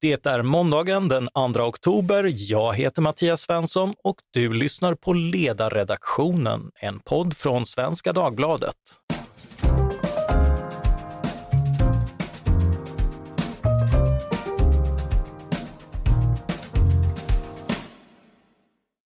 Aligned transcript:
Det 0.00 0.26
är 0.26 0.42
måndagen 0.42 1.08
den 1.08 1.28
2 1.54 1.62
oktober. 1.62 2.32
Jag 2.34 2.74
heter 2.74 3.02
Mattias 3.02 3.40
Svensson 3.40 3.94
och 4.04 4.16
du 4.30 4.52
lyssnar 4.52 4.94
på 4.94 5.12
Ledarredaktionen, 5.12 6.70
en 6.80 7.00
podd 7.00 7.36
från 7.36 7.66
Svenska 7.66 8.12
Dagbladet. 8.12 8.74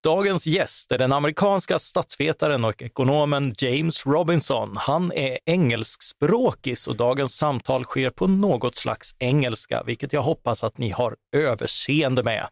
Dagens 0.03 0.47
gäst 0.47 0.93
är 0.93 0.99
den 0.99 1.13
amerikanska 1.13 1.79
statsvetaren 1.79 2.65
och 2.65 2.83
ekonomen 2.83 3.55
James 3.59 4.07
Robinson. 4.07 4.73
Han 4.77 5.13
är 5.13 5.39
engelskspråkig, 5.47 6.79
så 6.79 6.93
dagens 6.93 7.37
samtal 7.37 7.85
sker 7.85 8.11
på 8.11 8.27
något 8.27 8.77
slags 8.77 9.15
engelska, 9.19 9.83
vilket 9.83 10.13
jag 10.13 10.23
hoppas 10.23 10.65
att 10.65 10.79
ni 10.79 10.91
har 10.91 11.17
överseende 11.37 12.23
med. 12.23 12.49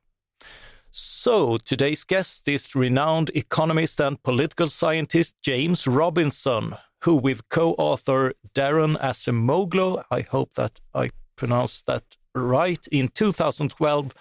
So, 0.90 1.58
today's 1.58 2.08
guest 2.08 2.48
is 2.48 2.76
renowned 2.76 3.30
economist 3.34 4.00
and 4.00 4.22
political 4.22 4.68
scientist 4.70 5.36
James 5.46 5.86
Robinson, 5.86 6.74
who 7.06 7.28
with 7.28 7.40
co-author 7.54 8.32
Darren 8.54 8.96
Acemoglu, 8.96 10.02
I 10.18 10.26
hope 10.30 10.54
that 10.54 10.72
I 11.06 11.10
pronounced 11.36 11.86
that 11.86 12.04
right, 12.34 12.86
in 12.86 13.08
2012 13.08 14.12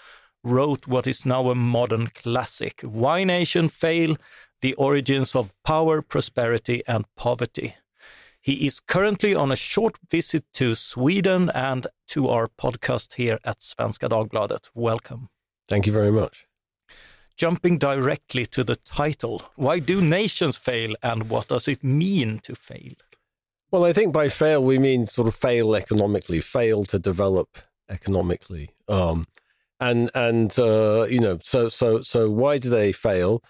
wrote 0.47 0.87
what 0.87 1.07
is 1.07 1.25
now 1.25 1.49
a 1.49 1.55
modern 1.55 2.07
classic 2.07 2.81
Why 2.81 3.23
Nation 3.23 3.67
Fail? 3.69 4.15
The 4.61 4.73
Origins 4.75 5.35
of 5.35 5.53
Power, 5.63 6.01
Prosperity 6.01 6.81
and 6.87 7.05
Poverty. 7.15 7.75
He 8.41 8.65
is 8.65 8.79
currently 8.79 9.35
on 9.35 9.51
a 9.51 9.55
short 9.55 9.97
visit 10.09 10.45
to 10.53 10.73
Sweden 10.73 11.51
and 11.53 11.85
to 12.07 12.29
our 12.29 12.47
podcast 12.47 13.15
here 13.15 13.39
at 13.43 13.59
Svenska 13.59 14.07
Dagbladet. 14.09 14.69
Welcome. 14.73 15.29
Thank 15.67 15.85
you 15.85 15.93
very 15.93 16.11
much. 16.11 16.47
Jumping 17.35 17.77
directly 17.77 18.45
to 18.47 18.63
the 18.63 18.77
title, 18.77 19.43
why 19.57 19.77
do 19.79 20.01
nations 20.01 20.57
fail 20.57 20.95
and 21.03 21.29
what 21.29 21.49
does 21.49 21.67
it 21.67 21.83
mean 21.83 22.39
to 22.39 22.55
fail? 22.55 22.93
Well, 23.69 23.85
I 23.85 23.93
think 23.93 24.13
by 24.13 24.29
fail, 24.29 24.63
we 24.63 24.79
mean 24.79 25.05
sort 25.05 25.27
of 25.27 25.35
fail 25.35 25.75
economically, 25.75 26.39
fail 26.39 26.85
to 26.85 26.97
develop 26.97 27.57
economically. 27.89 28.71
Um, 28.87 29.27
and 29.79 30.09
and 30.15 30.57
uh, 30.59 31.05
you 31.09 31.19
know 31.19 31.39
so 31.41 31.69
so 31.69 32.01
so 32.01 32.29
why 32.29 32.57
do 32.57 32.69
they 32.69 32.91
fail? 32.91 33.43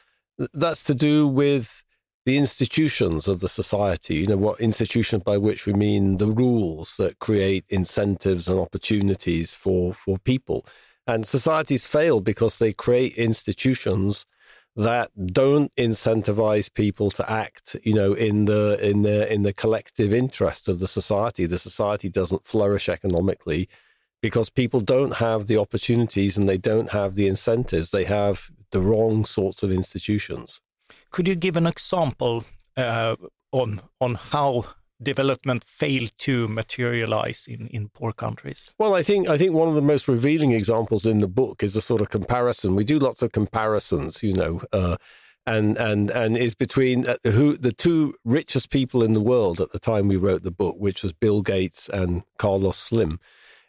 That's 0.54 0.84
to 0.84 0.96
do 0.96 1.28
with 1.28 1.84
the 2.26 2.38
institutions 2.38 3.28
of 3.30 3.40
the 3.40 3.48
society 3.50 4.16
you 4.16 4.28
know 4.28 4.38
what 4.38 4.60
institutions 4.60 5.24
by 5.24 5.38
which 5.38 5.66
we 5.66 5.72
mean 5.74 6.18
the 6.18 6.28
rules 6.28 6.98
that 6.98 7.20
create 7.20 7.64
incentives 7.70 8.48
and 8.50 8.60
opportunities 8.60 9.56
for 9.56 9.94
for 9.94 10.18
people. 10.20 10.66
And 11.08 11.26
societies 11.26 11.86
fail 11.86 12.20
because 12.20 12.60
they 12.60 12.74
create 12.74 13.16
institutions 13.16 14.26
that 14.76 15.10
don't 15.26 15.74
incentivize 15.76 16.72
people 16.72 17.10
to 17.12 17.32
act 17.32 17.78
you 17.84 17.94
know 17.94 18.14
in 18.14 18.46
the 18.46 18.78
in 18.86 19.04
the 19.04 19.32
in 19.32 19.44
the 19.44 19.54
collective 19.54 20.14
interest 20.14 20.68
of 20.68 20.80
the 20.80 20.88
society. 20.88 21.46
The 21.46 21.60
society 21.60 22.10
doesn't 22.10 22.46
flourish 22.46 22.90
economically 22.90 23.70
because 24.28 24.50
people 24.50 24.82
don't 24.82 25.14
have 25.28 25.48
the 25.48 25.56
opportunities 25.56 26.38
and 26.38 26.50
they 26.50 26.58
don't 26.58 26.90
have 26.90 27.16
the 27.16 27.28
incentives. 27.28 27.92
They 27.92 28.04
have 28.04 28.50
the 28.72 28.82
wrong 28.82 29.24
sorts 29.24 29.64
of 29.64 29.72
institutions. 29.72 30.60
Could 31.12 31.30
you 31.30 31.36
give 31.36 31.56
an 31.56 31.66
example 31.66 32.44
uh, 32.76 33.16
on 33.54 33.80
on 34.02 34.16
how 34.16 34.66
development 35.02 35.64
failed 35.64 36.12
to 36.18 36.50
materialize 36.50 37.48
in, 37.48 37.68
in 37.68 37.88
poor 37.88 38.12
countries? 38.12 38.76
Well, 38.78 38.94
I 39.00 39.04
think 39.04 39.30
I 39.30 39.38
think 39.38 39.54
one 39.54 39.70
of 39.70 39.76
the 39.76 39.90
most 39.94 40.10
revealing 40.10 40.52
examples 40.52 41.06
in 41.06 41.20
the 41.20 41.34
book 41.42 41.64
is 41.64 41.78
a 41.78 41.82
sort 41.82 42.02
of 42.02 42.10
comparison. 42.10 42.76
We 42.76 42.84
do 42.84 43.00
lots 43.00 43.22
of 43.22 43.32
comparisons, 43.32 44.22
you 44.22 44.34
know. 44.34 44.62
Uh, 44.74 44.98
and 45.46 45.78
and 45.78 46.12
and 46.12 46.36
is 46.36 46.56
between 46.56 47.08
uh, 47.08 47.16
who 47.24 47.58
the 47.58 47.72
two 47.72 48.14
richest 48.26 48.70
people 48.70 49.06
in 49.06 49.14
the 49.14 49.28
world 49.32 49.62
at 49.62 49.72
the 49.72 49.80
time 49.80 50.10
we 50.10 50.18
wrote 50.18 50.44
the 50.44 50.60
book, 50.64 50.76
which 50.78 51.02
was 51.02 51.14
Bill 51.14 51.42
Gates 51.42 51.88
and 51.88 52.24
Carlos 52.38 52.78
Slim. 52.78 53.20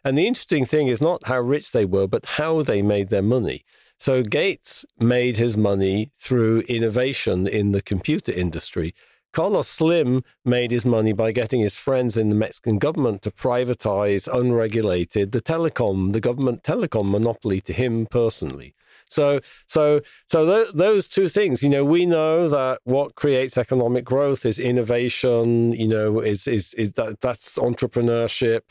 And 0.03 0.17
the 0.17 0.27
interesting 0.27 0.65
thing 0.65 0.87
is 0.87 1.01
not 1.01 1.25
how 1.25 1.39
rich 1.39 1.71
they 1.71 1.85
were, 1.85 2.07
but 2.07 2.25
how 2.25 2.61
they 2.61 2.81
made 2.81 3.09
their 3.09 3.21
money. 3.21 3.63
So 3.97 4.23
Gates 4.23 4.85
made 4.99 5.37
his 5.37 5.57
money 5.57 6.11
through 6.17 6.61
innovation 6.61 7.47
in 7.47 7.73
the 7.73 7.81
computer 7.81 8.31
industry. 8.31 8.93
Carlos 9.33 9.67
Slim 9.67 10.23
made 10.43 10.71
his 10.71 10.85
money 10.85 11.13
by 11.13 11.31
getting 11.31 11.59
his 11.59 11.75
friends 11.75 12.17
in 12.17 12.29
the 12.29 12.35
Mexican 12.35 12.79
government 12.79 13.21
to 13.23 13.31
privatize 13.31 14.27
unregulated 14.27 15.33
the 15.33 15.41
telecom, 15.41 16.13
the 16.13 16.19
government 16.19 16.63
telecom 16.63 17.11
monopoly 17.11 17.61
to 17.61 17.73
him 17.73 18.07
personally. 18.07 18.73
So, 19.09 19.41
so, 19.67 20.01
so 20.27 20.45
th- 20.45 20.73
those 20.73 21.07
two 21.07 21.27
things, 21.27 21.61
you 21.61 21.69
know, 21.69 21.83
we 21.83 22.05
know 22.05 22.47
that 22.47 22.79
what 22.83 23.15
creates 23.15 23.57
economic 23.57 24.05
growth 24.05 24.45
is 24.45 24.59
innovation. 24.59 25.73
You 25.73 25.87
know, 25.87 26.19
is 26.19 26.47
is 26.47 26.73
is 26.75 26.93
that 26.93 27.21
that's 27.21 27.57
entrepreneurship 27.57 28.61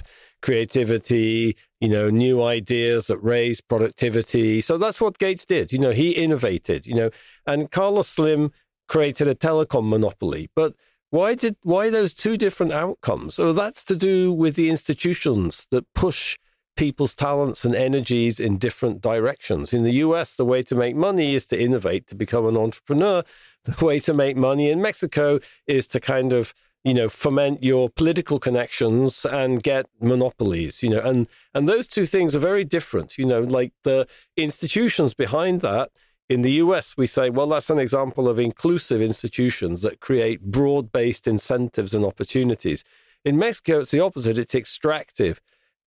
creativity, 0.41 1.57
you 1.81 1.89
know, 1.89 2.11
new 2.11 2.43
ideas 2.43 3.09
that 3.09 3.19
raise 3.19 3.61
productivity. 3.61 4.61
So 4.61 4.79
that's 4.79 5.01
what 5.01 5.19
Gates 5.19 5.45
did. 5.45 5.73
You 5.73 5.79
know, 5.79 5.91
he 5.91 6.13
innovated, 6.13 6.87
you 6.87 6.95
know, 6.95 7.11
and 7.47 7.71
Carlos 7.71 8.09
Slim 8.09 8.53
created 8.89 9.29
a 9.29 9.35
telecom 9.35 9.89
monopoly. 9.89 10.51
But 10.55 10.75
why 11.11 11.35
did 11.35 11.57
why 11.63 11.91
those 11.91 12.15
two 12.15 12.37
different 12.37 12.73
outcomes? 12.73 13.35
So 13.35 13.53
that's 13.53 13.83
to 13.85 13.97
do 13.97 14.33
with 14.33 14.55
the 14.57 14.71
institutions 14.71 15.67
that 15.71 15.93
push 15.95 16.39
people's 16.79 17.13
talents 17.13 17.65
and 17.65 17.75
energies 17.75 18.39
in 18.39 18.57
different 18.57 19.01
directions. 19.03 19.75
In 19.75 19.83
the 19.83 19.95
US, 20.07 20.33
the 20.35 20.45
way 20.45 20.63
to 20.63 20.77
make 20.77 20.95
money 20.95 21.35
is 21.35 21.45
to 21.47 21.61
innovate, 21.61 22.07
to 22.07 22.15
become 22.15 22.47
an 22.47 22.57
entrepreneur. 22.57 23.23
The 23.65 23.85
way 23.85 23.99
to 24.01 24.15
make 24.15 24.35
money 24.35 24.71
in 24.71 24.81
Mexico 24.81 25.41
is 25.67 25.87
to 25.89 26.01
kind 26.01 26.33
of 26.33 26.55
you 26.85 26.95
know 26.95 27.11
foment 27.11 27.63
your 27.63 27.91
political 27.91 28.39
connections 28.39 29.27
and 29.27 29.63
get 29.63 29.85
monopolies 30.01 30.83
you 30.83 30.89
know 30.89 31.01
and 31.01 31.29
and 31.53 31.69
those 31.69 31.87
two 31.87 32.07
things 32.07 32.35
are 32.35 32.51
very 32.53 32.65
different 32.65 33.19
you 33.19 33.27
know 33.27 33.41
like 33.41 33.73
the 33.83 34.07
institutions 34.37 35.13
behind 35.13 35.61
that 35.61 35.91
in 36.31 36.41
the 36.43 36.53
US 36.65 36.97
we 36.97 37.07
say 37.07 37.29
well 37.29 37.49
that's 37.49 37.69
an 37.69 37.81
example 37.81 38.27
of 38.27 38.39
inclusive 38.39 39.03
institutions 39.03 39.83
that 39.83 40.01
create 40.01 40.41
broad-based 40.41 41.27
incentives 41.27 41.93
and 41.93 42.05
opportunities 42.07 42.85
in 43.23 43.37
Mexico 43.37 43.81
it's 43.81 43.91
the 43.91 44.01
opposite 44.01 44.39
it's 44.39 44.55
extractive 44.55 45.43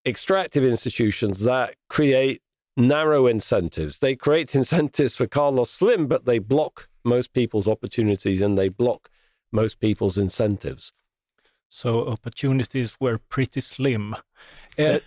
extractive 0.06 0.64
institutions 0.66 1.42
that 1.42 1.76
create 1.90 2.42
narrow 2.78 3.28
incentives 3.28 4.00
they 4.00 4.16
create 4.16 4.56
incentives 4.62 5.16
for 5.16 5.28
Carlos 5.28 5.70
Slim 5.70 6.08
but 6.08 6.26
they 6.26 6.40
block 6.40 6.88
most 7.04 7.34
people's 7.34 7.68
opportunities 7.68 8.42
and 8.42 8.58
they 8.58 8.70
block 8.70 9.10
most 9.52 9.80
people's 9.80 10.18
incentives. 10.18 10.94
So 11.68 12.08
opportunities 12.08 12.98
were 13.00 13.18
pretty 13.18 13.62
slim. 13.62 14.16
Uh, 14.80 15.00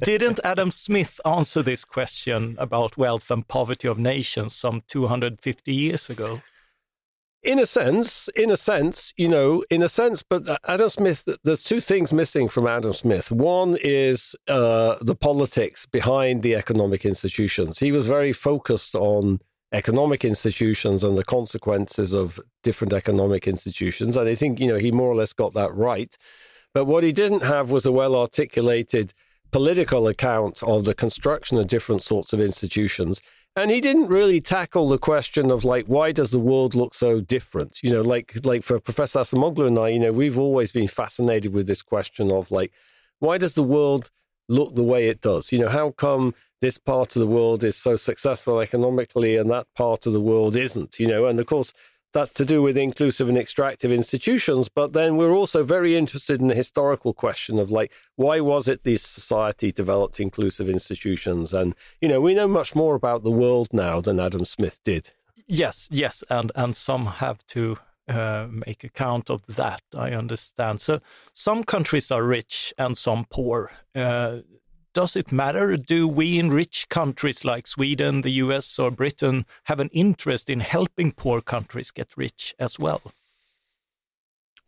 didn't 0.00 0.40
Adam 0.42 0.72
Smith 0.72 1.20
answer 1.24 1.62
this 1.62 1.84
question 1.84 2.56
about 2.58 2.98
wealth 2.98 3.30
and 3.30 3.46
poverty 3.46 3.86
of 3.86 4.00
nations 4.00 4.54
some 4.56 4.82
250 4.88 5.72
years 5.72 6.10
ago? 6.10 6.42
In 7.46 7.60
a 7.60 7.66
sense, 7.66 8.26
in 8.34 8.50
a 8.50 8.56
sense, 8.56 9.14
you 9.16 9.28
know, 9.28 9.62
in 9.70 9.80
a 9.80 9.88
sense, 9.88 10.24
but 10.24 10.58
Adam 10.68 10.90
Smith, 10.90 11.28
there's 11.44 11.62
two 11.62 11.78
things 11.78 12.12
missing 12.12 12.48
from 12.48 12.66
Adam 12.66 12.92
Smith. 12.92 13.30
One 13.30 13.78
is 13.80 14.34
uh, 14.48 14.96
the 15.00 15.14
politics 15.14 15.86
behind 15.86 16.42
the 16.42 16.56
economic 16.56 17.04
institutions. 17.04 17.78
He 17.78 17.92
was 17.92 18.08
very 18.08 18.32
focused 18.32 18.96
on 18.96 19.38
economic 19.72 20.24
institutions 20.24 21.04
and 21.04 21.16
the 21.16 21.24
consequences 21.24 22.14
of 22.14 22.40
different 22.64 22.92
economic 22.92 23.46
institutions. 23.46 24.16
And 24.16 24.28
I 24.28 24.34
think, 24.34 24.58
you 24.58 24.66
know, 24.66 24.78
he 24.78 24.90
more 24.90 25.12
or 25.12 25.14
less 25.14 25.32
got 25.32 25.54
that 25.54 25.72
right. 25.72 26.16
But 26.74 26.86
what 26.86 27.04
he 27.04 27.12
didn't 27.12 27.44
have 27.44 27.70
was 27.70 27.86
a 27.86 27.92
well 27.92 28.16
articulated 28.16 29.14
political 29.52 30.08
account 30.08 30.64
of 30.64 30.84
the 30.84 30.94
construction 30.94 31.58
of 31.58 31.68
different 31.68 32.02
sorts 32.02 32.32
of 32.32 32.40
institutions. 32.40 33.22
And 33.58 33.70
he 33.70 33.80
didn't 33.80 34.08
really 34.08 34.42
tackle 34.42 34.86
the 34.86 34.98
question 34.98 35.50
of 35.50 35.64
like, 35.64 35.86
why 35.86 36.12
does 36.12 36.30
the 36.30 36.38
world 36.38 36.74
look 36.74 36.92
so 36.92 37.22
different? 37.22 37.82
You 37.82 37.90
know, 37.90 38.02
like 38.02 38.38
like 38.44 38.62
for 38.62 38.78
Professor 38.78 39.20
Acemoglu 39.20 39.66
and 39.66 39.78
I, 39.78 39.88
you 39.88 39.98
know, 39.98 40.12
we've 40.12 40.38
always 40.38 40.72
been 40.72 40.88
fascinated 40.88 41.54
with 41.54 41.66
this 41.66 41.80
question 41.80 42.30
of 42.30 42.50
like, 42.50 42.70
why 43.18 43.38
does 43.38 43.54
the 43.54 43.62
world 43.62 44.10
look 44.46 44.74
the 44.74 44.82
way 44.82 45.08
it 45.08 45.22
does? 45.22 45.52
You 45.52 45.60
know, 45.60 45.70
how 45.70 45.90
come 45.92 46.34
this 46.60 46.76
part 46.76 47.16
of 47.16 47.20
the 47.20 47.26
world 47.26 47.64
is 47.64 47.76
so 47.76 47.96
successful 47.96 48.60
economically 48.60 49.36
and 49.36 49.50
that 49.50 49.66
part 49.74 50.06
of 50.06 50.12
the 50.12 50.20
world 50.20 50.54
isn't, 50.54 51.00
you 51.00 51.06
know, 51.06 51.24
and 51.24 51.40
of 51.40 51.46
course 51.46 51.72
that's 52.16 52.32
to 52.32 52.46
do 52.46 52.62
with 52.62 52.78
inclusive 52.78 53.28
and 53.28 53.36
extractive 53.36 53.92
institutions. 53.92 54.70
But 54.70 54.94
then 54.94 55.16
we're 55.16 55.34
also 55.34 55.64
very 55.64 55.96
interested 55.96 56.40
in 56.40 56.48
the 56.48 56.54
historical 56.54 57.12
question 57.12 57.58
of 57.58 57.70
like, 57.70 57.92
why 58.16 58.40
was 58.40 58.68
it 58.68 58.84
this 58.84 59.02
society 59.02 59.70
developed 59.70 60.18
inclusive 60.18 60.68
institutions? 60.68 61.52
And, 61.52 61.74
you 62.00 62.08
know, 62.08 62.20
we 62.20 62.34
know 62.34 62.48
much 62.48 62.74
more 62.74 62.94
about 62.94 63.22
the 63.22 63.30
world 63.30 63.68
now 63.70 64.00
than 64.00 64.18
Adam 64.18 64.46
Smith 64.46 64.80
did. 64.82 65.10
Yes, 65.46 65.88
yes. 65.92 66.24
And, 66.30 66.50
and 66.54 66.74
some 66.74 67.04
have 67.06 67.46
to 67.48 67.76
uh, 68.08 68.46
make 68.50 68.82
account 68.82 69.28
of 69.28 69.44
that. 69.46 69.82
I 69.94 70.12
understand. 70.12 70.80
So 70.80 71.00
some 71.34 71.64
countries 71.64 72.10
are 72.10 72.22
rich 72.22 72.72
and 72.78 72.96
some 72.96 73.26
poor. 73.28 73.72
Uh, 73.94 74.38
does 74.96 75.14
it 75.14 75.30
matter? 75.30 75.76
Do 75.76 76.08
we 76.08 76.38
in 76.38 76.48
rich 76.48 76.88
countries 76.88 77.44
like 77.44 77.66
Sweden, 77.66 78.22
the 78.22 78.30
US, 78.44 78.78
or 78.78 78.90
Britain 78.90 79.44
have 79.64 79.78
an 79.78 79.90
interest 79.92 80.48
in 80.48 80.60
helping 80.60 81.12
poor 81.12 81.42
countries 81.42 81.90
get 81.90 82.16
rich 82.16 82.54
as 82.58 82.78
well? 82.78 83.02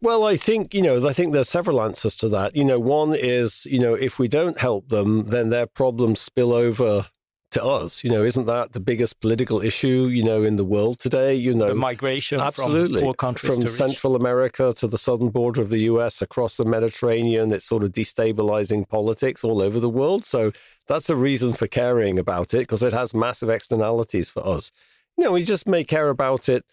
Well, 0.02 0.26
I 0.26 0.36
think, 0.36 0.74
you 0.74 0.82
know, 0.82 1.08
I 1.08 1.14
think 1.14 1.32
there's 1.32 1.48
several 1.48 1.80
answers 1.80 2.14
to 2.16 2.28
that. 2.28 2.54
You 2.54 2.64
know, 2.66 2.78
one 2.78 3.14
is, 3.14 3.64
you 3.70 3.78
know, 3.78 3.94
if 3.94 4.18
we 4.18 4.28
don't 4.28 4.58
help 4.58 4.90
them, 4.90 5.28
then 5.28 5.48
their 5.48 5.66
problems 5.66 6.20
spill 6.20 6.52
over 6.52 7.06
to 7.52 7.64
us. 7.64 8.04
You 8.04 8.10
know, 8.10 8.24
isn't 8.24 8.46
that 8.46 8.72
the 8.72 8.80
biggest 8.80 9.20
political 9.20 9.60
issue, 9.60 10.08
you 10.10 10.22
know, 10.22 10.42
in 10.42 10.56
the 10.56 10.64
world 10.64 10.98
today? 10.98 11.34
You 11.34 11.54
know, 11.54 11.68
the 11.68 11.74
migration 11.74 12.40
absolutely. 12.40 13.00
from 13.00 13.06
poor 13.06 13.14
countries 13.14 13.54
from 13.54 13.68
Central 13.68 14.16
America 14.16 14.74
to 14.76 14.86
the 14.86 14.98
southern 14.98 15.30
border 15.30 15.62
of 15.62 15.70
the 15.70 15.80
US 15.80 16.20
across 16.22 16.56
the 16.56 16.64
Mediterranean. 16.64 17.52
It's 17.52 17.66
sort 17.66 17.84
of 17.84 17.92
destabilizing 17.92 18.88
politics 18.88 19.44
all 19.44 19.62
over 19.62 19.80
the 19.80 19.88
world. 19.88 20.24
So 20.24 20.52
that's 20.86 21.10
a 21.10 21.16
reason 21.16 21.52
for 21.52 21.66
caring 21.66 22.18
about 22.18 22.54
it 22.54 22.60
because 22.60 22.82
it 22.82 22.92
has 22.92 23.14
massive 23.14 23.48
externalities 23.48 24.30
for 24.30 24.46
us. 24.46 24.70
You 25.16 25.24
know, 25.24 25.32
we 25.32 25.44
just 25.44 25.66
may 25.66 25.84
care 25.84 26.10
about 26.10 26.48
it 26.48 26.64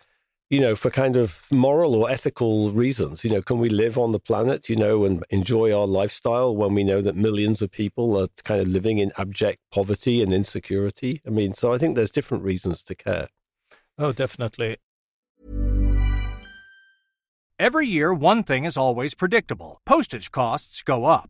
you 0.50 0.60
know, 0.60 0.76
for 0.76 0.92
kind 0.92 1.18
of 1.18 1.42
moral 1.52 1.96
or 1.96 2.10
ethical 2.10 2.72
reasons. 2.72 3.24
You 3.24 3.32
know, 3.32 3.42
can 3.42 3.58
we 3.58 3.70
live 3.70 3.98
on 3.98 4.12
the 4.12 4.20
planet, 4.20 4.70
you 4.70 4.76
know, 4.76 5.06
and 5.06 5.24
enjoy 5.30 5.74
our 5.74 5.88
lifestyle 5.88 6.56
when 6.56 6.74
we 6.74 6.84
know 6.84 7.02
that 7.02 7.16
millions 7.16 7.62
of 7.62 7.72
people 7.72 8.20
are 8.20 8.28
kind 8.44 8.62
of 8.62 8.68
living 8.68 9.00
in 9.00 9.12
abject 9.18 9.60
poverty 9.72 10.22
and 10.22 10.32
insecurity? 10.32 11.22
I 11.26 11.30
mean, 11.30 11.54
so 11.54 11.74
I 11.74 11.78
think 11.78 11.96
there's 11.96 12.12
different 12.12 12.44
reasons 12.44 12.84
to 12.84 12.96
care. 12.96 13.28
Oh, 13.98 14.12
definitely. 14.12 14.78
Every 17.58 17.88
year, 17.88 18.14
one 18.14 18.44
thing 18.44 18.66
is 18.66 18.76
always 18.76 19.14
predictable 19.14 19.80
postage 19.86 20.30
costs 20.30 20.84
go 20.84 21.06
up. 21.06 21.30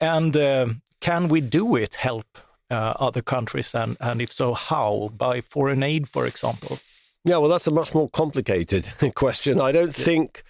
And 0.00 0.36
uh, 0.36 0.66
can 1.00 1.28
we 1.28 1.40
do 1.40 1.76
it, 1.76 1.96
help 1.96 2.38
uh, 2.70 2.94
other 2.98 3.22
countries? 3.22 3.74
And, 3.74 3.96
and 4.00 4.20
if 4.20 4.32
so, 4.32 4.54
how? 4.54 5.10
By 5.16 5.40
foreign 5.40 5.82
aid, 5.82 6.08
for 6.08 6.26
example? 6.26 6.78
Yeah, 7.24 7.38
well, 7.38 7.50
that's 7.50 7.66
a 7.66 7.70
much 7.70 7.94
more 7.94 8.08
complicated 8.10 8.92
question. 9.14 9.60
I 9.60 9.72
don't 9.72 9.98
yeah. 9.98 10.04
think. 10.04 10.42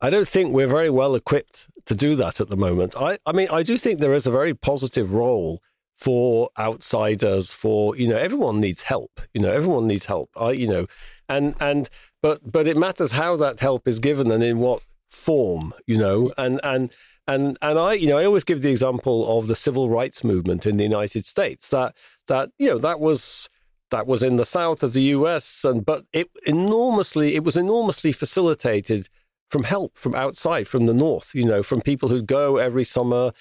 I 0.00 0.10
don't 0.10 0.28
think 0.28 0.52
we're 0.52 0.66
very 0.66 0.90
well 0.90 1.14
equipped 1.14 1.68
to 1.86 1.94
do 1.94 2.16
that 2.16 2.40
at 2.40 2.48
the 2.48 2.56
moment. 2.56 2.96
I, 2.96 3.18
I 3.24 3.32
mean, 3.32 3.48
I 3.52 3.62
do 3.62 3.78
think 3.78 4.00
there 4.00 4.14
is 4.14 4.26
a 4.26 4.32
very 4.32 4.52
positive 4.52 5.12
role 5.14 5.60
for 5.96 6.50
outsiders. 6.58 7.52
For 7.52 7.96
you 7.96 8.08
know, 8.08 8.16
everyone 8.16 8.60
needs 8.60 8.84
help. 8.84 9.20
You 9.34 9.40
know, 9.40 9.52
everyone 9.52 9.86
needs 9.86 10.06
help. 10.06 10.30
I, 10.36 10.52
you 10.52 10.66
know, 10.66 10.86
and 11.28 11.54
and 11.60 11.88
but 12.20 12.50
but 12.50 12.66
it 12.66 12.76
matters 12.76 13.12
how 13.12 13.36
that 13.36 13.60
help 13.60 13.86
is 13.86 13.98
given 13.98 14.30
and 14.30 14.42
in 14.42 14.58
what 14.58 14.82
form. 15.10 15.74
You 15.86 15.98
know, 15.98 16.32
and 16.36 16.60
and 16.62 16.92
and 17.26 17.56
and 17.62 17.78
I, 17.78 17.94
you 17.94 18.08
know, 18.08 18.18
I 18.18 18.24
always 18.24 18.44
give 18.44 18.62
the 18.62 18.70
example 18.70 19.38
of 19.38 19.46
the 19.46 19.54
civil 19.56 19.88
rights 19.88 20.24
movement 20.24 20.66
in 20.66 20.76
the 20.76 20.82
United 20.82 21.26
States. 21.26 21.68
That 21.68 21.94
that 22.26 22.50
you 22.58 22.68
know 22.68 22.78
that 22.78 23.00
was 23.00 23.48
that 23.90 24.06
was 24.06 24.22
in 24.22 24.36
the 24.36 24.44
south 24.44 24.82
of 24.82 24.92
the 24.92 25.02
U.S. 25.02 25.64
and 25.64 25.84
but 25.84 26.04
it 26.12 26.28
enormously 26.46 27.34
it 27.34 27.44
was 27.44 27.56
enormously 27.56 28.12
facilitated 28.12 29.08
from 29.50 29.64
help 29.64 29.96
from 29.96 30.14
outside, 30.14 30.66
from 30.66 30.86
the 30.86 30.94
north. 30.94 31.34
You 31.34 31.44
know, 31.44 31.62
from 31.62 31.80
people 31.80 32.08
who 32.08 32.22
go 32.22 32.56
every 32.56 32.84
summer, 32.84 33.32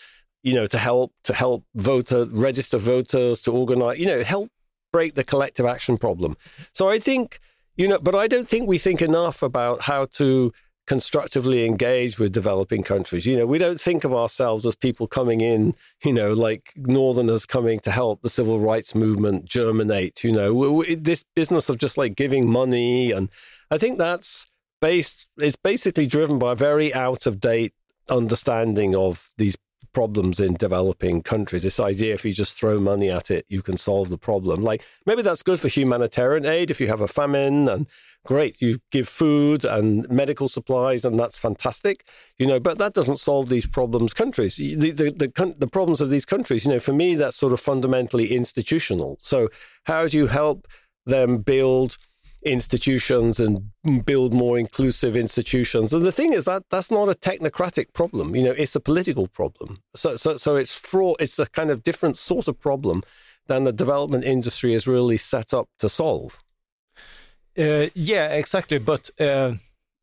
you 0.44 0.54
know, 0.54 0.68
to 0.68 0.78
help 0.78 1.14
to 1.24 1.34
help 1.34 1.64
voter 1.76 2.26
register 2.26 2.78
voters 2.78 3.42
to 3.42 3.52
organize, 3.52 3.98
you 3.98 4.06
know, 4.06 4.24
help 4.24 4.50
break 4.94 5.16
the 5.16 5.24
collective 5.24 5.66
action 5.66 5.98
problem. 5.98 6.38
So 6.74 6.90
I 6.90 7.00
think 7.00 7.40
you 7.78 7.88
know, 7.88 8.00
but 8.00 8.14
I 8.14 8.28
don't 8.28 8.48
think 8.48 8.68
we 8.68 8.78
think 8.78 9.02
enough 9.02 9.42
about 9.42 9.82
how 9.82 10.06
to 10.06 10.52
constructively 10.88 11.66
engage 11.66 12.20
with 12.20 12.32
developing 12.32 12.84
countries. 12.84 13.26
You 13.26 13.38
know, 13.38 13.46
we 13.46 13.58
don't 13.58 13.80
think 13.80 14.04
of 14.04 14.14
ourselves 14.14 14.66
as 14.66 14.76
people 14.76 15.08
coming 15.08 15.42
in, 15.42 15.76
you 16.04 16.14
know, 16.14 16.34
like 16.34 16.74
Northerners 16.76 17.46
coming 17.46 17.80
to 17.82 17.92
help 17.92 18.22
the 18.22 18.30
civil 18.30 18.60
rights 18.60 18.96
movement 18.96 19.46
germinate. 19.46 20.24
You 20.24 20.32
know, 20.32 20.54
we, 20.54 20.70
we, 20.70 20.96
this 20.96 21.24
business 21.36 21.70
of 21.70 21.78
just 21.78 21.98
like 21.98 22.16
giving 22.16 22.50
money, 22.50 23.12
and 23.12 23.30
I 23.70 23.78
think 23.78 23.98
that's 23.98 24.48
based. 24.80 25.28
It's 25.38 25.56
basically 25.56 26.08
driven 26.08 26.40
by 26.40 26.54
a 26.54 26.56
very 26.56 26.94
out 26.94 27.26
of 27.26 27.40
date 27.40 27.74
understanding 28.10 28.96
of 28.96 29.30
these 29.38 29.56
problems 29.94 30.40
in 30.40 30.56
developing 30.56 31.22
countries. 31.22 31.64
This 31.64 31.80
idea 31.80 32.14
if 32.14 32.26
you 32.26 32.34
just 32.34 32.58
throw 32.58 32.80
money 32.80 33.10
at 33.10 33.32
it, 33.32 33.46
you 33.50 33.62
can 33.62 33.78
solve 33.78 34.10
the 34.10 34.18
problem. 34.18 34.62
Like 34.62 34.84
maybe 35.06 35.22
that's 35.22 35.44
good 35.44 35.60
for 35.60 35.68
humanitarian 35.68 36.46
aid 36.46 36.72
if 36.72 36.80
you 36.80 36.88
have 36.88 37.02
a 37.02 37.08
famine 37.08 37.68
and 37.68 37.88
great 38.24 38.62
you 38.62 38.80
give 38.92 39.08
food 39.08 39.66
and 39.66 40.08
medical 40.10 40.48
supplies 40.48 41.04
and 41.04 41.20
that's 41.20 41.38
fantastic 41.38 42.06
you 42.38 42.46
know 42.46 42.60
but 42.60 42.78
that 42.78 42.94
doesn't 42.94 43.18
solve 43.18 43.50
these 43.50 43.66
problems 43.66 44.14
countries. 44.14 44.56
The, 44.58 44.76
the, 44.76 45.12
the, 45.12 45.56
the, 45.58 45.68
problems 45.68 46.02
of 46.02 46.10
these 46.10 46.26
countries 46.26 46.66
you 46.66 46.72
know 46.72 46.80
for 46.80 46.94
me 46.94 47.16
that's 47.16 47.38
sort 47.38 47.54
of 47.54 47.60
fundamentally 47.60 48.34
institutional. 48.34 49.18
So 49.22 49.50
how 49.86 50.08
do 50.08 50.18
you 50.18 50.28
help 50.28 50.68
them 51.06 51.40
build 51.40 51.98
institutions 52.44 53.40
and 53.40 53.72
build 54.06 54.34
more 54.34 54.58
inclusive 54.58 55.16
institutions? 55.16 55.94
And 55.94 56.06
the 56.06 56.12
thing 56.12 56.34
is 56.34 56.46
that 56.46 56.64
that's 56.70 56.92
not 56.92 57.10
a 57.10 57.14
technocratic 57.14 57.94
problem 57.94 58.36
you 58.36 58.44
know 58.44 58.52
it's 58.52 58.76
a 58.76 58.80
political 58.80 59.28
problem. 59.28 59.80
So 59.96 60.18
so 60.18 60.38
so 60.38 60.56
it's 60.56 60.76
fraught. 60.76 61.22
it's 61.22 61.40
a 61.40 61.48
kind 61.48 61.72
of 61.72 61.84
different 61.84 62.18
sort 62.18 62.48
of 62.48 62.60
problem 62.60 63.04
than 63.48 63.64
the 63.64 63.74
development 63.74 64.24
industry 64.24 64.74
is 64.74 64.88
really 64.88 65.18
set 65.18 65.54
up 65.54 65.68
to 65.80 65.90
solve 65.90 66.40
yeah, 67.56 68.28
exactly. 68.28 68.80
But 68.80 69.10
uh, 69.20 69.54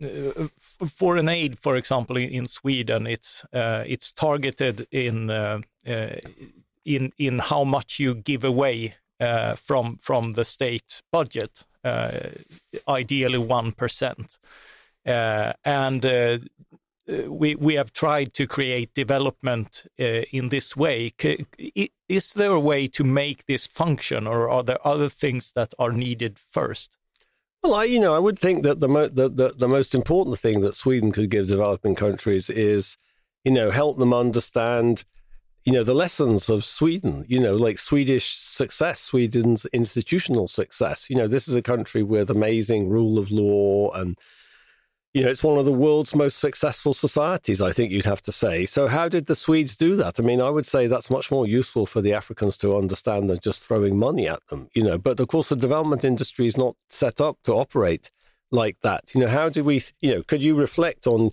uh 0.03 0.49
foreign 0.89 1.29
aid, 1.29 1.59
for 1.59 1.77
example, 1.77 2.17
in 2.17 2.47
Sweden, 2.47 3.07
it's 3.07 3.45
uh, 3.53 3.85
it's 3.87 4.13
targeted 4.13 4.87
in 4.91 5.31
uh, 5.31 5.61
uh, 5.87 6.17
in 6.85 7.13
in 7.19 7.39
how 7.39 7.65
much 7.65 7.99
you 7.99 8.15
give 8.15 8.45
away 8.45 8.95
from 9.57 9.99
from 10.01 10.35
the 10.35 10.45
state 10.45 11.03
budget, 11.13 11.65
ideally 12.89 13.39
one 13.39 13.73
percent, 13.73 14.39
and. 15.05 16.05
we 17.27 17.55
we 17.55 17.77
have 17.77 17.91
tried 17.91 18.35
to 18.35 18.47
create 18.47 18.93
development 18.93 19.87
in 19.97 20.51
this 20.51 20.77
way. 20.77 21.11
Is 22.07 22.35
there 22.35 22.53
a 22.53 22.61
way 22.61 22.87
to 22.89 23.03
make 23.03 23.47
this 23.47 23.67
function, 23.67 24.27
or 24.27 24.51
are 24.51 24.63
there 24.63 24.87
other 24.87 25.09
things 25.09 25.53
that 25.53 25.73
are 25.79 25.93
needed 25.93 26.39
first? 26.39 26.98
Well, 27.69 27.81
I, 27.81 27.85
you 27.85 28.01
know, 28.01 28.15
I 28.15 28.19
would 28.19 28.39
think 28.39 28.63
that 28.63 28.81
the, 28.81 28.89
mo- 28.89 29.09
the, 29.09 29.29
the, 29.29 29.49
the 29.51 29.69
most 29.69 29.95
important 29.95 30.39
thing 30.39 30.63
that 30.63 30.75
Sweden 30.75 31.13
could 31.13 31.29
give 31.29 31.49
developing 31.49 31.95
countries 31.95 32.49
is, 32.49 32.97
you 33.45 33.53
know, 33.53 33.71
help 33.71 33.99
them 33.99 34.15
understand, 34.15 35.05
you 35.67 35.75
know, 35.75 35.85
the 35.85 35.93
lessons 35.93 36.49
of 36.49 36.65
Sweden. 36.65 37.27
You 37.29 37.39
know, 37.39 37.57
like 37.57 37.79
Swedish 37.79 38.35
success, 38.35 39.01
Sweden's 39.01 39.67
institutional 39.67 40.49
success. 40.49 41.11
You 41.11 41.17
know, 41.17 41.27
this 41.27 41.47
is 41.47 41.57
a 41.57 41.63
country 41.63 42.03
with 42.03 42.31
amazing 42.31 42.89
rule 42.89 43.19
of 43.19 43.31
law 43.31 43.91
and 43.93 44.17
you 45.19 45.25
know, 45.25 45.31
it's 45.31 45.43
one 45.43 45.59
of 45.59 45.65
the 45.65 45.73
world's 45.73 46.15
most 46.15 46.39
successful 46.39 46.95
societies, 46.95 47.61
I 47.61 47.73
think 47.73 47.91
you'd 47.91 48.05
have 48.05 48.23
to 48.23 48.31
say. 48.31 48.67
So, 48.67 48.87
how 48.87 49.09
did 49.09 49.27
the 49.27 49.35
Swedes 49.35 49.75
do 49.75 49.97
that? 49.97 50.21
I 50.21 50.23
mean, 50.23 50.41
I 50.41 50.49
would 50.49 50.65
say 50.65 50.87
that's 50.87 51.11
much 51.11 51.33
more 51.33 51.45
useful 51.45 51.87
for 51.87 52.01
the 52.01 52.15
Africans 52.15 52.57
to 52.59 52.77
understand 52.77 53.29
than 53.29 53.41
just 53.43 53.67
throwing 53.67 53.99
money 53.99 54.29
at 54.29 54.47
them, 54.47 54.69
you 54.75 54.85
know. 54.85 54.97
But 54.97 55.19
of 55.19 55.27
course, 55.27 55.49
the 55.49 55.57
development 55.57 56.05
industry 56.05 56.47
is 56.47 56.57
not 56.57 56.77
set 56.89 57.21
up 57.21 57.37
to 57.45 57.55
operate 57.55 58.13
like 58.53 58.77
that. 58.83 59.13
You 59.13 59.23
know, 59.23 59.27
how 59.27 59.49
do 59.49 59.65
we, 59.65 59.83
you 60.01 60.15
know, 60.15 60.23
could 60.23 60.41
you 60.41 60.55
reflect 60.55 61.09
on 61.09 61.31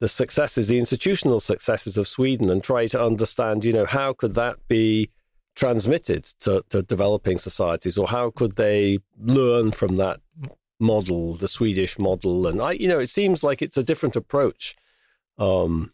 the 0.00 0.08
successes, 0.08 0.68
the 0.68 0.78
institutional 0.78 1.40
successes 1.40 1.98
of 1.98 2.08
Sweden 2.08 2.48
and 2.48 2.64
try 2.64 2.86
to 2.86 3.04
understand, 3.04 3.62
you 3.62 3.74
know, 3.74 3.84
how 3.84 4.14
could 4.14 4.34
that 4.36 4.56
be 4.68 5.10
transmitted 5.54 6.24
to, 6.40 6.64
to 6.70 6.82
developing 6.82 7.36
societies 7.36 7.98
or 7.98 8.06
how 8.06 8.30
could 8.30 8.56
they 8.56 9.00
learn 9.20 9.70
from 9.72 9.96
that 9.96 10.20
model, 10.80 11.34
the 11.34 11.48
Swedish 11.48 11.98
model, 11.98 12.46
and 12.46 12.60
I, 12.60 12.72
you 12.72 12.88
know, 12.88 12.98
it 12.98 13.10
seems 13.10 13.42
like 13.42 13.62
it's 13.62 13.76
a 13.76 13.82
different 13.82 14.16
approach. 14.16 14.76
Um, 15.38 15.92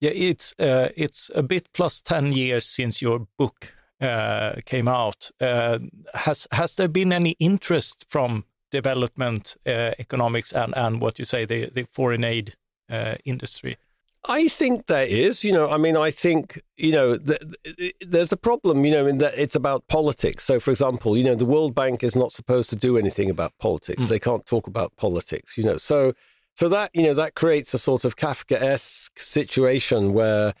yeah, 0.00 0.10
it's 0.10 0.54
uh, 0.58 0.88
it's 0.96 1.30
a 1.34 1.42
bit 1.42 1.72
plus 1.72 2.00
ten 2.00 2.32
years 2.32 2.66
since 2.66 3.00
your 3.00 3.26
book 3.38 3.72
uh, 4.00 4.56
came 4.64 4.88
out. 4.88 5.30
Uh, 5.40 5.78
has 6.14 6.46
has 6.52 6.74
there 6.74 6.88
been 6.88 7.12
any 7.12 7.36
interest 7.38 8.04
from 8.08 8.44
development 8.70 9.56
uh, 9.66 9.92
economics 9.98 10.52
and 10.52 10.76
and 10.76 11.00
what 11.00 11.18
you 11.18 11.24
say 11.24 11.46
the 11.46 11.70
the 11.70 11.84
foreign 11.84 12.24
aid 12.24 12.56
uh, 12.90 13.16
industry? 13.24 13.76
I 14.24 14.48
think 14.48 14.86
there 14.86 15.06
is. 15.06 15.44
You 15.44 15.52
know, 15.52 15.70
I 15.70 15.76
mean, 15.76 15.96
I 15.96 16.10
think 16.10 16.60
you 16.76 16.92
know 16.92 17.16
th- 17.16 17.42
th- 17.64 17.94
there's 18.00 18.32
a 18.32 18.36
problem. 18.36 18.84
You 18.84 18.92
know, 18.92 19.06
in 19.06 19.18
that 19.18 19.38
it's 19.38 19.54
about 19.54 19.86
politics. 19.88 20.44
So, 20.44 20.58
for 20.58 20.70
example, 20.70 21.16
you 21.16 21.24
know, 21.24 21.34
the 21.34 21.44
World 21.44 21.74
Bank 21.74 22.02
is 22.02 22.16
not 22.16 22.32
supposed 22.32 22.70
to 22.70 22.76
do 22.76 22.98
anything 22.98 23.30
about 23.30 23.52
politics. 23.58 24.06
Mm. 24.06 24.08
They 24.08 24.18
can't 24.18 24.46
talk 24.46 24.66
about 24.66 24.96
politics. 24.96 25.56
You 25.56 25.64
know, 25.64 25.78
so 25.78 26.12
so 26.56 26.68
that 26.70 26.90
you 26.94 27.02
know 27.02 27.14
that 27.14 27.34
creates 27.34 27.74
a 27.74 27.78
sort 27.78 28.04
of 28.04 28.16
Kafkaesque 28.16 29.18
situation 29.18 30.12
where 30.12 30.54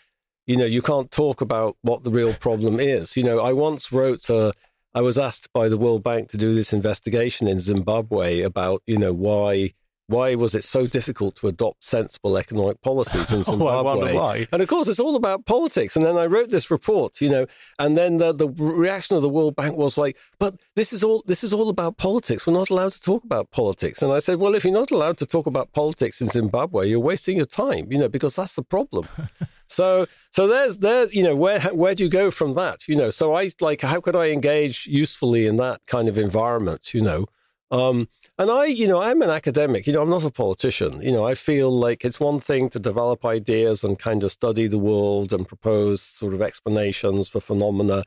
you 0.46 0.56
know 0.56 0.66
you 0.66 0.82
can't 0.82 1.10
talk 1.10 1.40
about 1.40 1.76
what 1.82 2.04
the 2.04 2.10
real 2.10 2.34
problem 2.34 2.78
is. 2.78 3.16
You 3.16 3.24
know, 3.24 3.40
I 3.40 3.52
once 3.52 3.90
wrote 3.92 4.28
a. 4.30 4.52
I 4.94 5.02
was 5.02 5.18
asked 5.18 5.52
by 5.52 5.68
the 5.68 5.76
World 5.76 6.02
Bank 6.02 6.30
to 6.30 6.38
do 6.38 6.54
this 6.54 6.72
investigation 6.72 7.46
in 7.48 7.60
Zimbabwe 7.60 8.40
about 8.40 8.82
you 8.86 8.96
know 8.96 9.12
why 9.12 9.72
why 10.08 10.36
was 10.36 10.54
it 10.54 10.62
so 10.62 10.86
difficult 10.86 11.34
to 11.36 11.48
adopt 11.48 11.84
sensible 11.84 12.36
economic 12.36 12.80
policies 12.80 13.32
in 13.32 13.42
Zimbabwe? 13.44 14.16
oh. 14.16 14.46
And 14.52 14.62
of 14.62 14.68
course, 14.68 14.86
it's 14.88 15.00
all 15.00 15.16
about 15.16 15.46
politics. 15.46 15.96
And 15.96 16.04
then 16.04 16.16
I 16.16 16.26
wrote 16.26 16.50
this 16.50 16.70
report, 16.70 17.20
you 17.20 17.28
know, 17.28 17.46
and 17.78 17.96
then 17.96 18.18
the, 18.18 18.32
the 18.32 18.48
reaction 18.48 19.16
of 19.16 19.22
the 19.22 19.28
World 19.28 19.56
Bank 19.56 19.76
was 19.76 19.98
like, 19.98 20.16
"But 20.38 20.54
this 20.76 20.92
is 20.92 21.02
all 21.02 21.24
this 21.26 21.42
is 21.42 21.52
all 21.52 21.68
about 21.68 21.96
politics. 21.96 22.46
We're 22.46 22.52
not 22.52 22.70
allowed 22.70 22.92
to 22.92 23.00
talk 23.00 23.24
about 23.24 23.50
politics." 23.50 24.00
And 24.00 24.12
I 24.12 24.20
said, 24.20 24.38
"Well, 24.38 24.54
if 24.54 24.64
you're 24.64 24.72
not 24.72 24.92
allowed 24.92 25.18
to 25.18 25.26
talk 25.26 25.46
about 25.46 25.72
politics 25.72 26.20
in 26.20 26.28
Zimbabwe, 26.28 26.88
you're 26.88 27.00
wasting 27.00 27.36
your 27.36 27.46
time, 27.46 27.90
you 27.90 27.98
know, 27.98 28.08
because 28.08 28.36
that's 28.36 28.54
the 28.54 28.62
problem." 28.62 29.08
so, 29.66 30.06
so 30.30 30.46
there's 30.46 30.78
there, 30.78 31.06
you 31.06 31.24
know, 31.24 31.34
where 31.34 31.60
where 31.74 31.94
do 31.94 32.04
you 32.04 32.10
go 32.10 32.30
from 32.30 32.54
that? 32.54 32.86
You 32.86 32.94
know, 32.96 33.10
so 33.10 33.34
I 33.34 33.50
like, 33.60 33.80
how 33.80 34.00
could 34.00 34.16
I 34.16 34.26
engage 34.26 34.86
usefully 34.86 35.46
in 35.46 35.56
that 35.56 35.80
kind 35.86 36.08
of 36.08 36.16
environment? 36.16 36.94
You 36.94 37.00
know. 37.00 37.24
Um, 37.72 38.08
and 38.38 38.50
I, 38.50 38.66
you 38.66 38.86
know, 38.86 39.00
I'm 39.00 39.22
an 39.22 39.30
academic, 39.30 39.86
you 39.86 39.92
know, 39.92 40.02
I'm 40.02 40.10
not 40.10 40.24
a 40.24 40.30
politician. 40.30 41.00
You 41.00 41.12
know, 41.12 41.26
I 41.26 41.34
feel 41.34 41.70
like 41.70 42.04
it's 42.04 42.20
one 42.20 42.38
thing 42.38 42.68
to 42.70 42.78
develop 42.78 43.24
ideas 43.24 43.82
and 43.82 43.98
kind 43.98 44.22
of 44.22 44.32
study 44.32 44.66
the 44.66 44.78
world 44.78 45.32
and 45.32 45.48
propose 45.48 46.02
sort 46.02 46.34
of 46.34 46.42
explanations 46.42 47.28
for 47.28 47.40
phenomena. 47.40 48.02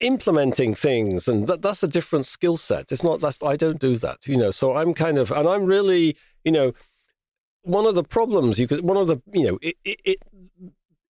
Implementing 0.00 0.74
things, 0.74 1.28
and 1.28 1.46
that, 1.46 1.62
that's 1.62 1.84
a 1.84 1.86
different 1.86 2.26
skill 2.26 2.56
set. 2.56 2.90
It's 2.90 3.04
not 3.04 3.20
that's 3.20 3.38
I 3.40 3.54
don't 3.54 3.78
do 3.78 3.96
that, 3.98 4.26
you 4.26 4.36
know. 4.36 4.50
So 4.50 4.74
I'm 4.76 4.94
kind 4.94 5.16
of, 5.16 5.30
and 5.30 5.46
I'm 5.46 5.64
really, 5.64 6.16
you 6.44 6.50
know, 6.50 6.72
one 7.62 7.86
of 7.86 7.94
the 7.94 8.02
problems 8.02 8.58
you 8.58 8.66
could, 8.66 8.80
one 8.80 8.96
of 8.96 9.06
the, 9.06 9.22
you 9.32 9.46
know, 9.46 9.58
it, 9.62 9.76
it, 9.84 10.00
it 10.04 10.18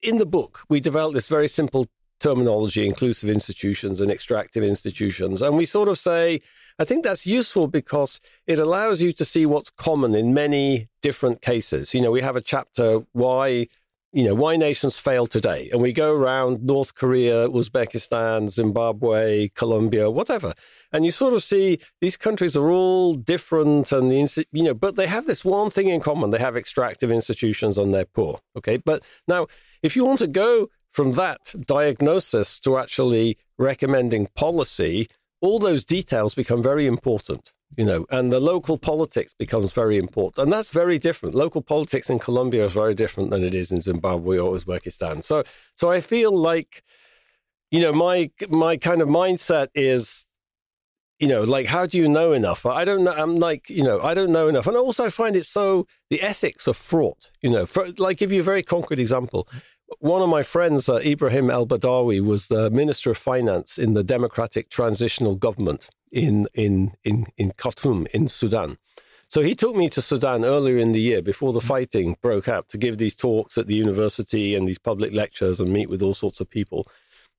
in 0.02 0.18
the 0.18 0.26
book 0.26 0.60
we 0.68 0.78
developed 0.78 1.14
this 1.14 1.26
very 1.26 1.48
simple 1.48 1.88
terminology, 2.20 2.86
inclusive 2.86 3.30
institutions 3.30 3.98
and 3.98 4.10
extractive 4.10 4.62
institutions, 4.62 5.40
and 5.40 5.56
we 5.56 5.64
sort 5.64 5.88
of 5.88 5.98
say 5.98 6.42
I 6.78 6.84
think 6.84 7.04
that's 7.04 7.26
useful 7.26 7.68
because 7.68 8.20
it 8.46 8.58
allows 8.58 9.02
you 9.02 9.12
to 9.12 9.24
see 9.24 9.46
what's 9.46 9.70
common 9.70 10.14
in 10.14 10.34
many 10.34 10.88
different 11.00 11.42
cases. 11.42 11.94
You 11.94 12.00
know, 12.00 12.10
we 12.10 12.22
have 12.22 12.36
a 12.36 12.40
chapter 12.40 13.00
why 13.12 13.68
you 14.12 14.24
know 14.24 14.34
why 14.34 14.56
nations 14.56 14.98
fail 14.98 15.26
today. 15.26 15.70
And 15.72 15.80
we 15.80 15.92
go 15.92 16.12
around 16.12 16.62
north 16.62 16.94
korea 16.94 17.48
uzbekistan 17.48 18.48
zimbabwe 18.48 19.48
colombia 19.48 20.10
whatever. 20.10 20.54
And 20.92 21.04
you 21.04 21.10
sort 21.10 21.32
of 21.32 21.42
see 21.42 21.78
these 22.00 22.18
countries 22.18 22.56
are 22.56 22.70
all 22.70 23.14
different 23.14 23.90
and 23.90 24.10
the 24.10 24.46
you 24.52 24.62
know 24.62 24.74
but 24.74 24.96
they 24.96 25.06
have 25.06 25.26
this 25.26 25.44
one 25.44 25.70
thing 25.70 25.88
in 25.88 26.00
common. 26.00 26.30
They 26.30 26.38
have 26.38 26.56
extractive 26.56 27.10
institutions 27.10 27.78
and 27.78 27.94
they're 27.94 28.04
poor 28.04 28.40
okay? 28.58 28.76
But 28.76 29.02
now 29.26 29.46
if 29.82 29.96
you 29.96 30.04
want 30.04 30.20
to 30.20 30.26
go 30.26 30.68
from 30.92 31.12
that 31.12 31.54
diagnosis 31.66 32.60
to 32.60 32.76
actually 32.76 33.38
recommending 33.58 34.26
policy 34.34 35.08
all 35.42 35.58
those 35.58 35.84
details 35.84 36.34
become 36.34 36.62
very 36.62 36.87
important 36.87 37.52
you 37.76 37.84
know, 37.84 38.06
and 38.11 38.30
the 38.30 38.40
local 38.40 38.76
politics 38.76 39.34
becomes 39.34 39.72
very 39.72 39.96
important. 39.96 40.44
And 40.44 40.52
that's 40.52 40.68
very 40.68 40.99
different. 40.99 41.34
Local 41.34 41.62
politics 41.62 42.11
in 42.11 42.18
Colombia 42.18 42.64
is 42.64 42.72
very 42.72 42.94
different 42.94 43.30
than 43.30 43.42
it 43.44 43.54
is 43.54 43.72
in 43.72 43.80
Zimbabwe 43.80 44.38
or 44.38 44.52
Uzbekistan. 44.54 45.22
So 45.25 45.42
so 45.75 45.90
I 45.90 46.00
feel 46.00 46.37
like, 46.37 46.82
you 47.70 47.80
know, 47.80 47.92
my 47.92 48.30
my 48.50 48.76
kind 48.76 49.00
of 49.00 49.08
mindset 49.08 49.68
is, 49.75 50.26
you 51.18 51.28
know, 51.28 51.42
like 51.42 51.66
how 51.66 51.87
do 51.87 51.96
you 51.96 52.08
know 52.08 52.32
enough? 52.32 52.66
I 52.66 52.84
don't 52.84 53.04
know. 53.04 53.12
I'm 53.12 53.37
like, 53.37 53.70
you 53.70 53.82
know, 53.82 54.00
I 54.02 54.12
don't 54.12 54.32
know 54.32 54.49
enough. 54.49 54.66
And 54.66 54.76
also 54.76 55.06
I 55.06 55.11
find 55.11 55.34
it 55.34 55.46
so 55.46 55.87
the 56.11 56.20
ethics 56.20 56.68
are 56.68 56.75
fraught, 56.75 57.30
you 57.40 57.49
know, 57.49 57.64
for 57.64 57.88
like 57.96 58.18
give 58.18 58.32
you 58.32 58.40
a 58.40 58.44
very 58.44 58.62
concrete 58.62 59.00
example 59.00 59.49
one 59.99 60.22
of 60.22 60.28
my 60.28 60.42
friends, 60.42 60.88
uh, 60.88 60.96
Ibrahim 60.96 61.50
El 61.50 61.66
Badawi, 61.66 62.20
was 62.20 62.46
the 62.46 62.70
Minister 62.70 63.11
of 63.11 63.18
Finance 63.18 63.78
in 63.78 63.94
the 63.94 64.04
Democratic 64.04 64.70
Transitional 64.70 65.34
Government 65.34 65.88
in, 66.11 66.46
in, 66.54 66.92
in, 67.04 67.26
in 67.37 67.52
Khartoum, 67.56 68.06
in 68.12 68.28
Sudan. 68.28 68.78
So 69.28 69.40
he 69.40 69.54
took 69.54 69.75
me 69.75 69.88
to 69.90 70.02
Sudan 70.02 70.44
earlier 70.44 70.76
in 70.76 70.92
the 70.92 71.00
year 71.00 71.22
before 71.22 71.54
the 71.54 71.61
fighting 71.61 72.16
broke 72.20 72.49
out 72.49 72.68
to 72.68 72.76
give 72.76 72.99
these 72.99 73.14
talks 73.14 73.56
at 73.56 73.66
the 73.66 73.75
university 73.75 74.54
and 74.54 74.68
these 74.68 74.78
public 74.78 75.14
lectures 75.14 75.58
and 75.58 75.72
meet 75.72 75.88
with 75.88 76.02
all 76.02 76.12
sorts 76.12 76.40
of 76.40 76.50
people. 76.50 76.87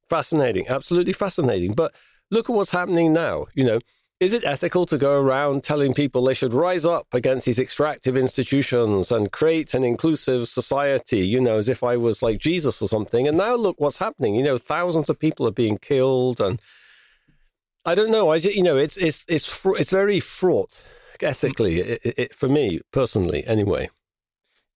Fascinating, 0.10 0.68
absolutely 0.68 1.14
fascinating. 1.14 1.74
But 1.74 1.94
look 2.32 2.50
at 2.50 2.56
what's 2.56 2.72
happening 2.72 3.14
now. 3.14 3.46
You 3.54 3.66
know, 3.66 3.80
is 4.24 4.34
it 4.34 4.46
ethical 4.46 4.86
to 4.86 4.98
go 4.98 5.20
around 5.20 5.64
telling 5.64 5.94
people 5.94 6.24
they 6.24 6.34
should 6.34 6.54
rise 6.54 6.86
up 6.86 7.08
against 7.14 7.46
these 7.46 7.60
extractive 7.60 8.16
institutions 8.16 9.12
and 9.12 9.32
create 9.32 9.74
an 9.74 9.84
inclusive 9.84 10.48
society, 10.48 11.20
you 11.28 11.42
know, 11.42 11.58
as 11.58 11.68
if 11.68 11.84
I 11.84 11.98
was 11.98 12.22
like 12.22 12.40
Jesus 12.40 12.82
or 12.82 12.88
something? 12.88 13.28
And 13.28 13.38
now 13.38 13.56
look 13.56 13.80
what's 13.80 13.98
happening. 13.98 14.36
You 14.36 14.44
know, 14.44 14.58
thousands 14.58 15.10
of 15.10 15.20
people 15.20 15.46
are 15.48 15.52
being 15.52 15.78
killed 15.78 16.40
and 16.40 16.62
I 17.86 17.96
don't 17.96 18.12
know. 18.12 18.32
I 18.32 18.40
just, 18.40 18.56
you 18.56 18.64
know, 18.64 18.78
it's 18.78 18.96
it's 18.98 19.26
it's 19.28 19.60
it's 19.66 19.90
very 19.90 20.20
fraught 20.22 20.82
ethically 21.22 21.78
mm. 21.78 22.00
it, 22.04 22.14
it, 22.18 22.36
for 22.36 22.48
me 22.48 22.80
personally 22.92 23.46
anyway. 23.46 23.90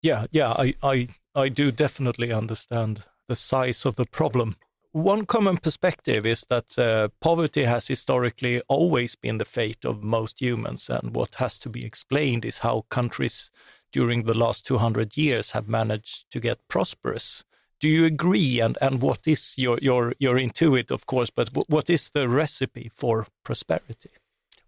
Yeah, 0.01 0.25
yeah, 0.31 0.51
I 0.51 0.73
I 0.83 1.07
I 1.33 1.49
do 1.49 1.71
definitely 1.71 2.31
understand 2.31 3.05
the 3.27 3.35
size 3.35 3.85
of 3.85 3.95
the 3.95 4.05
problem 4.05 4.55
one 4.97 5.25
common 5.25 5.57
perspective 5.57 6.25
is 6.25 6.45
that 6.49 6.77
uh, 6.79 7.09
poverty 7.21 7.65
has 7.65 7.87
historically 7.87 8.61
always 8.67 9.15
been 9.15 9.37
the 9.37 9.45
fate 9.45 9.85
of 9.85 10.01
most 10.03 10.41
humans, 10.41 10.89
and 10.89 11.13
what 11.13 11.35
has 11.35 11.59
to 11.59 11.69
be 11.69 11.85
explained 11.85 12.43
is 12.43 12.59
how 12.59 12.85
countries 12.89 13.51
during 13.91 14.23
the 14.23 14.33
last 14.33 14.65
200 14.65 15.15
years 15.15 15.51
have 15.51 15.67
managed 15.67 16.29
to 16.31 16.39
get 16.39 16.67
prosperous. 16.67 17.43
Do 17.79 17.87
you 17.87 18.05
agree? 18.05 18.59
And 18.59 18.75
and 18.81 18.99
what 18.99 19.27
is 19.27 19.55
your 19.55 19.77
your 19.83 20.13
your 20.17 20.35
intuit, 20.35 20.89
of 20.89 21.05
course, 21.05 21.29
but 21.29 21.49
what 21.69 21.89
is 21.91 22.09
the 22.09 22.27
recipe 22.27 22.89
for 22.91 23.27
prosperity? 23.43 24.09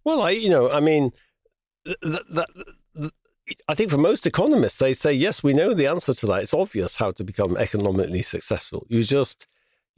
Well, 0.04 0.22
I 0.22 0.32
you 0.32 0.50
know, 0.50 0.70
I 0.70 0.80
mean, 0.80 1.12
I 3.68 3.74
think 3.74 3.90
for 3.90 3.98
most 3.98 4.28
economists, 4.28 4.78
they 4.78 4.94
say 4.94 5.12
yes, 5.12 5.42
we 5.42 5.54
know 5.54 5.74
the 5.74 5.88
answer 5.88 6.14
to 6.14 6.28
that. 6.28 6.44
It's 6.44 6.54
obvious 6.54 6.98
how 6.98 7.12
to 7.14 7.24
become 7.24 7.58
economically 7.58 8.22
successful. 8.22 8.86
You 8.90 9.04
just 9.04 9.48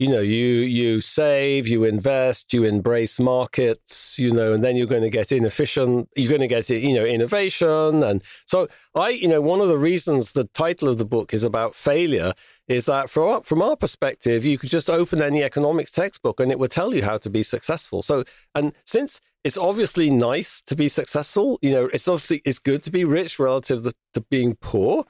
you 0.02 0.08
know 0.08 0.20
you 0.20 0.46
you 0.80 1.00
save 1.00 1.68
you 1.68 1.84
invest 1.84 2.52
you 2.52 2.64
embrace 2.64 3.20
markets 3.20 4.18
you 4.18 4.32
know 4.32 4.52
and 4.52 4.64
then 4.64 4.74
you're 4.74 4.94
going 4.94 5.08
to 5.10 5.16
get 5.20 5.30
inefficient 5.30 6.08
you're 6.16 6.28
going 6.28 6.40
to 6.40 6.48
get 6.48 6.68
you 6.68 6.92
know 6.92 7.04
innovation. 7.04 8.02
And 8.02 8.20
so 8.44 8.66
i 8.96 9.10
you 9.10 9.28
know 9.28 9.40
one 9.40 9.60
of 9.60 9.68
the 9.68 9.78
reasons 9.78 10.32
the 10.32 10.48
title 10.54 10.88
of 10.88 10.98
the 10.98 11.04
book 11.04 11.32
is 11.32 11.44
about 11.44 11.76
failure 11.76 12.32
is 12.66 12.86
that 12.86 13.10
from 13.10 13.42
from 13.42 13.62
our 13.62 13.76
perspective 13.76 14.44
you 14.44 14.58
could 14.58 14.70
just 14.70 14.90
open 14.90 15.22
any 15.22 15.44
economics 15.44 15.92
textbook 15.92 16.40
and 16.40 16.50
it 16.50 16.58
would 16.58 16.72
tell 16.72 16.92
you 16.92 17.04
how 17.04 17.16
to 17.18 17.30
be 17.30 17.44
successful. 17.44 18.02
So 18.02 18.24
and 18.56 18.72
since 18.84 19.20
it's 19.44 19.56
obviously 19.56 20.10
nice 20.10 20.60
to 20.62 20.74
be 20.74 20.88
successful 20.88 21.60
you 21.62 21.70
know 21.70 21.84
it's 21.94 22.08
obviously 22.08 22.42
it's 22.44 22.58
good 22.58 22.82
to 22.82 22.90
be 22.90 23.04
rich 23.04 23.38
relative 23.38 23.84
to, 23.84 23.92
to 24.14 24.20
being 24.22 24.56
poor 24.56 25.04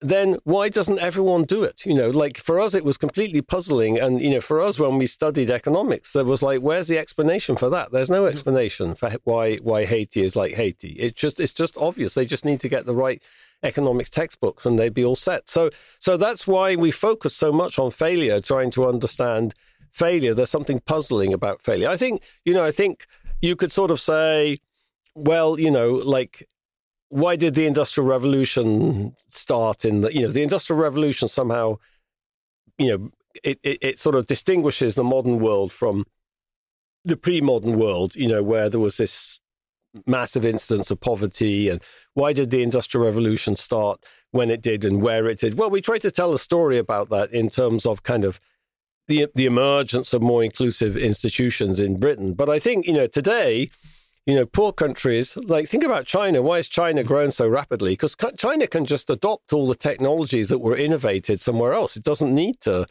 then 0.00 0.38
why 0.44 0.68
doesn't 0.68 1.00
everyone 1.00 1.42
do 1.42 1.64
it? 1.64 1.84
You 1.84 1.94
know, 1.94 2.10
like 2.10 2.38
for 2.38 2.60
us, 2.60 2.74
it 2.74 2.84
was 2.84 2.96
completely 2.96 3.42
puzzling. 3.42 3.98
And, 3.98 4.20
you 4.20 4.30
know, 4.30 4.40
for 4.40 4.60
us, 4.60 4.78
when 4.78 4.96
we 4.96 5.06
studied 5.06 5.50
economics, 5.50 6.12
there 6.12 6.24
was 6.24 6.42
like, 6.42 6.60
where's 6.60 6.86
the 6.86 6.98
explanation 6.98 7.56
for 7.56 7.68
that? 7.70 7.90
There's 7.90 8.10
no 8.10 8.22
mm-hmm. 8.22 8.30
explanation 8.30 8.94
for 8.94 9.10
why, 9.24 9.56
why 9.56 9.84
Haiti 9.86 10.22
is 10.22 10.36
like 10.36 10.52
Haiti. 10.54 10.92
It's 10.92 11.20
just, 11.20 11.40
it's 11.40 11.52
just 11.52 11.76
obvious. 11.76 12.14
They 12.14 12.26
just 12.26 12.44
need 12.44 12.60
to 12.60 12.68
get 12.68 12.86
the 12.86 12.94
right 12.94 13.20
economics 13.64 14.10
textbooks 14.10 14.64
and 14.64 14.78
they'd 14.78 14.94
be 14.94 15.04
all 15.04 15.16
set. 15.16 15.48
So, 15.48 15.70
so 15.98 16.16
that's 16.16 16.46
why 16.46 16.76
we 16.76 16.92
focus 16.92 17.34
so 17.34 17.50
much 17.50 17.76
on 17.76 17.90
failure, 17.90 18.40
trying 18.40 18.70
to 18.72 18.86
understand 18.86 19.52
failure. 19.90 20.32
There's 20.32 20.50
something 20.50 20.78
puzzling 20.78 21.34
about 21.34 21.60
failure. 21.60 21.88
I 21.88 21.96
think, 21.96 22.22
you 22.44 22.54
know, 22.54 22.64
I 22.64 22.70
think 22.70 23.06
you 23.42 23.56
could 23.56 23.72
sort 23.72 23.90
of 23.90 24.00
say, 24.00 24.60
well, 25.16 25.58
you 25.58 25.72
know, 25.72 25.94
like 25.94 26.48
why 27.10 27.36
did 27.36 27.54
the 27.54 27.66
industrial 27.66 28.08
revolution 28.08 29.14
start 29.30 29.84
in 29.84 30.02
the 30.02 30.12
you 30.12 30.22
know 30.22 30.28
the 30.28 30.42
industrial 30.42 30.80
revolution 30.80 31.28
somehow 31.28 31.76
you 32.76 32.88
know 32.88 33.10
it, 33.44 33.58
it, 33.62 33.78
it 33.80 33.98
sort 33.98 34.14
of 34.14 34.26
distinguishes 34.26 34.94
the 34.94 35.04
modern 35.04 35.38
world 35.38 35.72
from 35.72 36.04
the 37.04 37.16
pre-modern 37.16 37.78
world 37.78 38.14
you 38.16 38.28
know 38.28 38.42
where 38.42 38.68
there 38.68 38.80
was 38.80 38.96
this 38.96 39.40
massive 40.06 40.44
instance 40.44 40.90
of 40.90 41.00
poverty 41.00 41.68
and 41.68 41.82
why 42.14 42.32
did 42.32 42.50
the 42.50 42.62
industrial 42.62 43.06
revolution 43.06 43.56
start 43.56 44.04
when 44.30 44.50
it 44.50 44.60
did 44.60 44.84
and 44.84 45.00
where 45.00 45.26
it 45.28 45.38
did? 45.38 45.58
Well 45.58 45.70
we 45.70 45.80
try 45.80 45.98
to 45.98 46.10
tell 46.10 46.34
a 46.34 46.38
story 46.38 46.78
about 46.78 47.08
that 47.10 47.32
in 47.32 47.48
terms 47.48 47.86
of 47.86 48.02
kind 48.02 48.24
of 48.24 48.40
the 49.06 49.28
the 49.34 49.46
emergence 49.46 50.12
of 50.12 50.20
more 50.20 50.44
inclusive 50.44 50.96
institutions 50.96 51.80
in 51.80 51.98
britain. 51.98 52.34
But 52.34 52.50
i 52.50 52.58
think 52.58 52.86
you 52.86 52.92
know 52.92 53.06
today 53.06 53.70
you 54.28 54.34
know, 54.34 54.44
poor 54.44 54.74
countries, 54.74 55.38
like 55.38 55.70
think 55.70 55.82
about 55.82 56.04
China. 56.04 56.42
Why 56.42 56.58
is 56.58 56.68
China 56.68 57.02
growing 57.02 57.30
so 57.30 57.48
rapidly? 57.48 57.94
Because 57.94 58.14
China 58.36 58.66
can 58.66 58.84
just 58.84 59.08
adopt 59.08 59.54
all 59.54 59.66
the 59.66 59.74
technologies 59.74 60.50
that 60.50 60.58
were 60.58 60.76
innovated 60.76 61.40
somewhere 61.40 61.72
else. 61.72 61.96
It 61.96 62.02
doesn't 62.02 62.34
need 62.34 62.60
to 62.60 62.86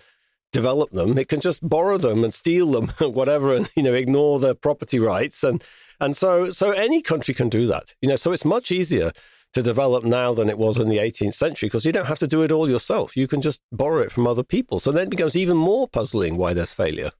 develop 0.51 0.89
them. 0.89 1.15
It 1.15 1.27
can 1.27 1.39
just 1.39 1.59
borrow 1.61 1.99
them 1.99 2.23
and 2.23 2.33
steal 2.33 2.71
them, 2.71 2.87
whatever, 3.13 3.53
and 3.53 3.69
you 3.75 3.83
know, 3.83 3.93
ignore 3.93 4.39
the 4.39 4.55
property 4.55 4.97
rights. 4.97 5.43
And 5.43 5.63
and 5.99 6.17
so 6.17 6.49
so 6.49 6.71
any 6.71 7.03
country 7.03 7.35
can 7.35 7.49
do 7.49 7.67
that. 7.67 7.93
You 8.01 8.09
know, 8.09 8.15
so 8.15 8.31
it's 8.31 8.43
much 8.43 8.71
easier 8.71 9.11
to 9.53 9.61
develop 9.61 10.03
now 10.03 10.33
than 10.33 10.49
it 10.49 10.57
was 10.57 10.79
in 10.79 10.89
the 10.89 10.97
18th 10.97 11.35
century 11.35 11.67
because 11.67 11.85
you 11.85 11.91
don't 11.91 12.07
have 12.07 12.19
to 12.19 12.27
do 12.27 12.41
it 12.41 12.51
all 12.51 12.67
yourself. 12.67 13.15
You 13.15 13.27
can 13.27 13.43
just 13.43 13.61
borrow 13.71 14.01
it 14.01 14.11
from 14.11 14.25
other 14.25 14.43
people. 14.43 14.79
So 14.79 14.91
then 14.91 15.03
it 15.03 15.11
becomes 15.11 15.37
even 15.37 15.55
more 15.55 15.87
puzzling 15.87 16.35
why 16.35 16.55
there's 16.55 16.73
failure. 16.73 17.11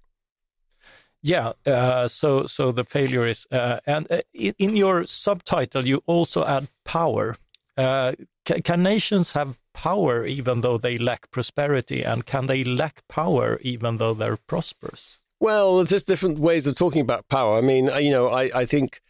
Yeah, 1.23 1.53
uh, 1.65 2.07
so 2.07 2.45
so 2.45 2.71
the 2.71 2.83
failure 2.83 3.25
is, 3.25 3.47
uh, 3.51 3.79
and 3.85 4.07
uh, 4.11 4.21
in 4.33 4.75
your 4.75 5.05
subtitle 5.05 5.87
you 5.87 6.01
also 6.05 6.45
add 6.45 6.67
power. 6.85 7.35
Uh, 7.75 8.13
can, 8.45 8.61
can, 8.61 8.81
nations 8.81 9.33
have 9.33 9.59
power 9.73 10.25
even 10.25 10.61
though 10.61 10.77
they 10.77 10.97
lack 10.97 11.29
prosperity, 11.31 12.03
and 12.03 12.25
can 12.25 12.47
they 12.47 12.63
lack 12.63 13.07
power 13.07 13.59
even 13.61 13.97
though 13.97 14.13
they're 14.13 14.37
prosperous? 14.37 15.19
Well, 15.39 15.77
there's 15.77 15.89
just 15.89 16.07
different 16.07 16.39
ways 16.39 16.65
of 16.65 16.75
talking 16.75 17.01
about 17.01 17.27
power. 17.27 17.57
I 17.57 17.61
mean, 17.61 17.89
you 17.99 18.09
know, 18.09 18.29
I, 18.29 18.49
I 18.61 18.65
think 18.65 19.01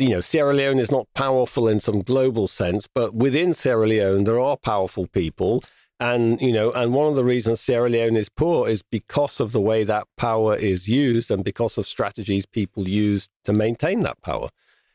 you 0.00 0.08
know, 0.08 0.20
Sierra 0.20 0.54
Leone 0.54 0.78
is 0.78 0.90
not 0.90 1.06
powerful 1.14 1.68
in 1.68 1.78
some 1.78 2.00
global 2.00 2.48
sense, 2.48 2.86
but 2.86 3.14
within 3.14 3.52
Sierra 3.52 3.86
Leone, 3.86 4.24
there 4.24 4.40
are 4.40 4.56
powerful 4.56 5.06
people. 5.06 5.62
And, 6.00 6.40
you 6.40 6.52
know, 6.52 6.72
and 6.72 6.94
one 6.94 7.08
of 7.08 7.14
the 7.14 7.24
reasons 7.24 7.60
Sierra 7.60 7.90
Leone 7.90 8.16
is 8.16 8.30
poor 8.30 8.66
is 8.66 8.82
because 8.82 9.38
of 9.38 9.52
the 9.52 9.60
way 9.60 9.84
that 9.84 10.08
power 10.16 10.56
is 10.56 10.88
used 10.88 11.30
and 11.30 11.44
because 11.44 11.76
of 11.76 11.86
strategies 11.86 12.46
people 12.46 12.88
use 12.88 13.28
to 13.44 13.52
maintain 13.52 14.00
that 14.00 14.20
power. 14.22 14.48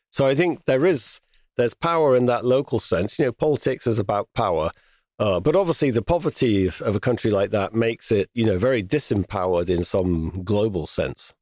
So 0.09 0.25
I 0.25 0.33
think 0.33 0.65
there 0.65 0.85
is, 0.85 1.21
there's 1.57 1.75
power 1.75 2.15
in 2.15 2.25
that 2.25 2.43
local 2.43 2.79
sense. 2.79 3.19
You 3.19 3.25
know, 3.25 3.31
politics 3.31 3.85
is 3.85 4.00
about 4.00 4.29
power. 4.33 4.71
Uh, 5.19 5.39
but 5.39 5.55
obviously, 5.55 5.91
the 5.91 6.01
poverty 6.01 6.65
of, 6.65 6.81
of 6.81 6.95
a 6.95 7.00
country 7.00 7.31
like 7.31 7.51
that 7.51 7.74
makes 7.74 8.12
it, 8.12 8.29
you 8.33 8.43
know, 8.43 8.57
very 8.57 8.83
disempowered 8.83 9.69
in 9.69 9.83
some 9.83 10.41
global 10.43 10.88
sense. 10.88 11.33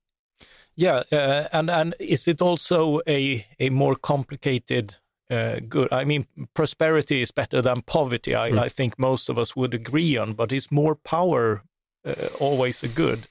Yeah, 0.76 1.04
uh, 1.12 1.48
and 1.52 1.70
and 1.70 1.96
is 2.00 2.28
it 2.28 2.42
also 2.42 3.00
a 3.08 3.46
a 3.60 3.70
more 3.70 3.96
complicated 3.96 4.98
uh, 5.30 5.60
good? 5.68 5.92
I 5.92 6.06
mean, 6.06 6.28
prosperity 6.54 7.22
is 7.22 7.32
better 7.32 7.62
than 7.62 7.82
poverty. 7.82 8.36
I, 8.36 8.52
mm. 8.52 8.60
I 8.60 8.70
think 8.70 9.00
most 9.00 9.30
of 9.30 9.38
us 9.38 9.56
would 9.56 9.74
agree 9.74 10.18
on, 10.18 10.34
but 10.34 10.52
is 10.52 10.72
more 10.72 10.96
power 10.96 11.64
uh, 12.06 12.28
always 12.40 12.84
a 12.84 12.88
good? 12.88 13.28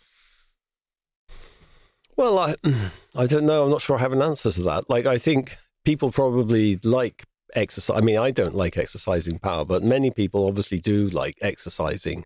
Well, 2.17 2.39
I 2.39 2.55
I 3.15 3.27
don't 3.27 3.47
know. 3.47 3.65
I'm 3.65 3.71
not 3.71 3.83
sure 3.83 3.97
I 3.97 4.01
have 4.01 4.13
an 4.13 4.23
answer 4.23 4.51
to 4.53 4.63
that. 4.63 4.89
Like, 4.89 5.07
I 5.07 5.19
think 5.19 5.57
people 5.85 6.11
probably 6.11 6.79
like 6.83 7.25
exercise. 7.55 7.97
I 7.97 8.01
mean, 8.01 8.19
I 8.19 8.31
don't 8.31 8.55
like 8.55 8.77
exercising 8.77 9.39
power, 9.39 9.65
but 9.65 9.83
many 9.83 10.11
people 10.11 10.47
obviously 10.47 10.79
do 10.79 11.09
like 11.09 11.37
exercising 11.41 12.25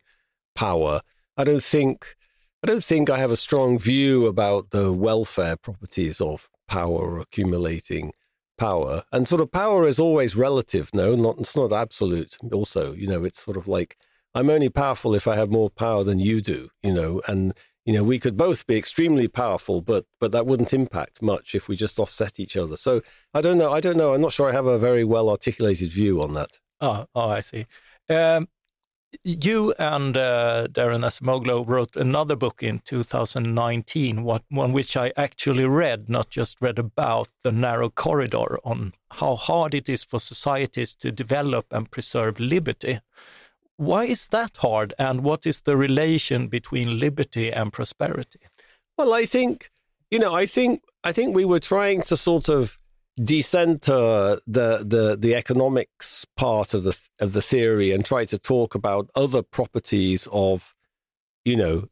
power. 0.54 1.00
I 1.36 1.44
don't 1.44 1.62
think 1.62 2.16
I 2.62 2.66
don't 2.66 2.84
think 2.84 3.10
I 3.10 3.18
have 3.18 3.30
a 3.30 3.36
strong 3.36 3.78
view 3.78 4.26
about 4.26 4.70
the 4.70 4.92
welfare 4.92 5.56
properties 5.56 6.20
of 6.20 6.48
power 6.66 7.18
accumulating 7.20 8.12
power. 8.56 9.04
And 9.12 9.28
sort 9.28 9.40
of 9.40 9.52
power 9.52 9.86
is 9.86 9.98
always 9.98 10.36
relative, 10.36 10.90
no, 10.92 11.14
not 11.14 11.38
it's 11.38 11.56
not 11.56 11.72
absolute. 11.72 12.36
Also, 12.52 12.92
you 12.92 13.06
know, 13.06 13.24
it's 13.24 13.44
sort 13.44 13.56
of 13.56 13.68
like 13.68 13.96
I'm 14.34 14.50
only 14.50 14.68
powerful 14.68 15.14
if 15.14 15.26
I 15.26 15.36
have 15.36 15.50
more 15.50 15.70
power 15.70 16.04
than 16.04 16.18
you 16.18 16.40
do, 16.40 16.68
you 16.82 16.92
know, 16.92 17.22
and 17.26 17.54
you 17.86 17.92
know, 17.92 18.02
we 18.02 18.18
could 18.18 18.36
both 18.36 18.66
be 18.66 18.76
extremely 18.76 19.28
powerful, 19.28 19.80
but 19.80 20.06
but 20.20 20.32
that 20.32 20.46
wouldn't 20.46 20.74
impact 20.74 21.22
much 21.22 21.54
if 21.54 21.68
we 21.68 21.76
just 21.76 21.98
offset 21.98 22.40
each 22.40 22.56
other. 22.56 22.76
So 22.76 23.00
I 23.32 23.40
don't 23.40 23.58
know. 23.58 23.72
I 23.72 23.80
don't 23.80 23.96
know. 23.96 24.12
I'm 24.12 24.20
not 24.20 24.32
sure 24.32 24.48
I 24.48 24.52
have 24.52 24.66
a 24.66 24.78
very 24.78 25.04
well 25.04 25.30
articulated 25.30 25.92
view 25.92 26.20
on 26.20 26.32
that. 26.32 26.58
Oh, 26.80 27.06
oh, 27.14 27.28
I 27.30 27.40
see. 27.40 27.66
Um, 28.08 28.48
you 29.24 29.74
and 29.78 30.16
uh, 30.16 30.68
Daron 30.70 31.04
Acemoglu 31.04 31.66
wrote 31.66 31.96
another 31.96 32.36
book 32.36 32.62
in 32.62 32.80
2019, 32.84 34.22
what, 34.22 34.42
one 34.48 34.72
which 34.72 34.96
I 34.96 35.12
actually 35.16 35.64
read, 35.64 36.08
not 36.08 36.30
just 36.30 36.60
read 36.60 36.78
about, 36.78 37.28
The 37.42 37.52
Narrow 37.52 37.90
Corridor, 37.90 38.58
on 38.64 38.94
how 39.10 39.36
hard 39.36 39.74
it 39.74 39.88
is 39.88 40.04
for 40.04 40.20
societies 40.20 40.94
to 40.96 41.12
develop 41.12 41.66
and 41.70 41.90
preserve 41.90 42.40
liberty. 42.40 43.00
Why 43.76 44.04
is 44.04 44.26
that 44.28 44.56
hard, 44.58 44.94
and 44.98 45.20
what 45.22 45.46
is 45.46 45.60
the 45.60 45.76
relation 45.76 46.48
between 46.48 46.98
liberty 46.98 47.52
and 47.52 47.72
prosperity? 47.72 48.40
Well, 48.96 49.12
I 49.12 49.26
think, 49.26 49.70
you 50.10 50.18
know, 50.18 50.34
I 50.34 50.46
think 50.46 50.82
I 51.04 51.12
think 51.12 51.34
we 51.36 51.44
were 51.44 51.60
trying 51.60 52.02
to 52.02 52.16
sort 52.16 52.48
of 52.48 52.78
decenter 53.22 54.38
the 54.46 54.84
the 54.84 55.16
the 55.18 55.34
economics 55.34 56.26
part 56.36 56.74
of 56.74 56.82
the 56.82 56.96
of 57.18 57.32
the 57.32 57.40
theory 57.40 57.90
and 57.92 58.04
try 58.04 58.26
to 58.26 58.38
talk 58.38 58.74
about 58.74 59.10
other 59.14 59.42
properties 59.42 60.28
of 60.32 60.74
you 61.44 61.56
know 61.56 61.88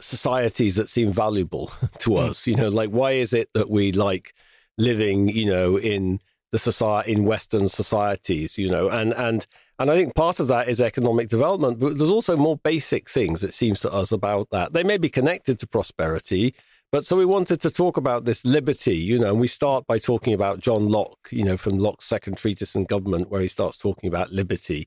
societies 0.00 0.76
that 0.76 0.88
seem 0.88 1.12
valuable 1.12 1.72
to 1.98 2.10
mm. 2.10 2.28
us 2.28 2.46
you 2.46 2.54
know 2.54 2.68
like 2.68 2.90
why 2.90 3.12
is 3.12 3.32
it 3.32 3.48
that 3.54 3.68
we 3.68 3.90
like 3.90 4.34
living 4.78 5.28
you 5.28 5.46
know 5.46 5.76
in 5.76 6.20
the 6.52 6.58
society 6.58 7.10
in 7.10 7.24
western 7.24 7.68
societies 7.68 8.56
you 8.56 8.68
know 8.68 8.88
and 8.88 9.12
and 9.14 9.48
and 9.78 9.90
I 9.90 9.96
think 9.96 10.14
part 10.14 10.38
of 10.38 10.46
that 10.48 10.68
is 10.68 10.80
economic 10.80 11.28
development, 11.28 11.80
but 11.80 11.98
there's 11.98 12.10
also 12.10 12.36
more 12.36 12.56
basic 12.56 13.10
things, 13.10 13.42
it 13.42 13.54
seems 13.54 13.80
to 13.80 13.92
us, 13.92 14.12
about 14.12 14.50
that. 14.50 14.72
They 14.72 14.84
may 14.84 14.98
be 14.98 15.08
connected 15.08 15.58
to 15.58 15.66
prosperity, 15.66 16.54
but 16.94 17.04
so 17.04 17.16
we 17.16 17.24
wanted 17.24 17.60
to 17.62 17.70
talk 17.70 17.96
about 17.96 18.24
this 18.24 18.44
liberty, 18.44 18.94
you 18.94 19.18
know, 19.18 19.30
and 19.30 19.40
we 19.40 19.48
start 19.48 19.84
by 19.84 19.98
talking 19.98 20.32
about 20.32 20.60
John 20.60 20.86
Locke, 20.86 21.26
you 21.32 21.42
know, 21.42 21.56
from 21.56 21.76
Locke's 21.76 22.04
second 22.04 22.36
treatise 22.36 22.76
on 22.76 22.84
government, 22.84 23.30
where 23.30 23.40
he 23.40 23.48
starts 23.48 23.76
talking 23.76 24.06
about 24.06 24.30
liberty. 24.30 24.86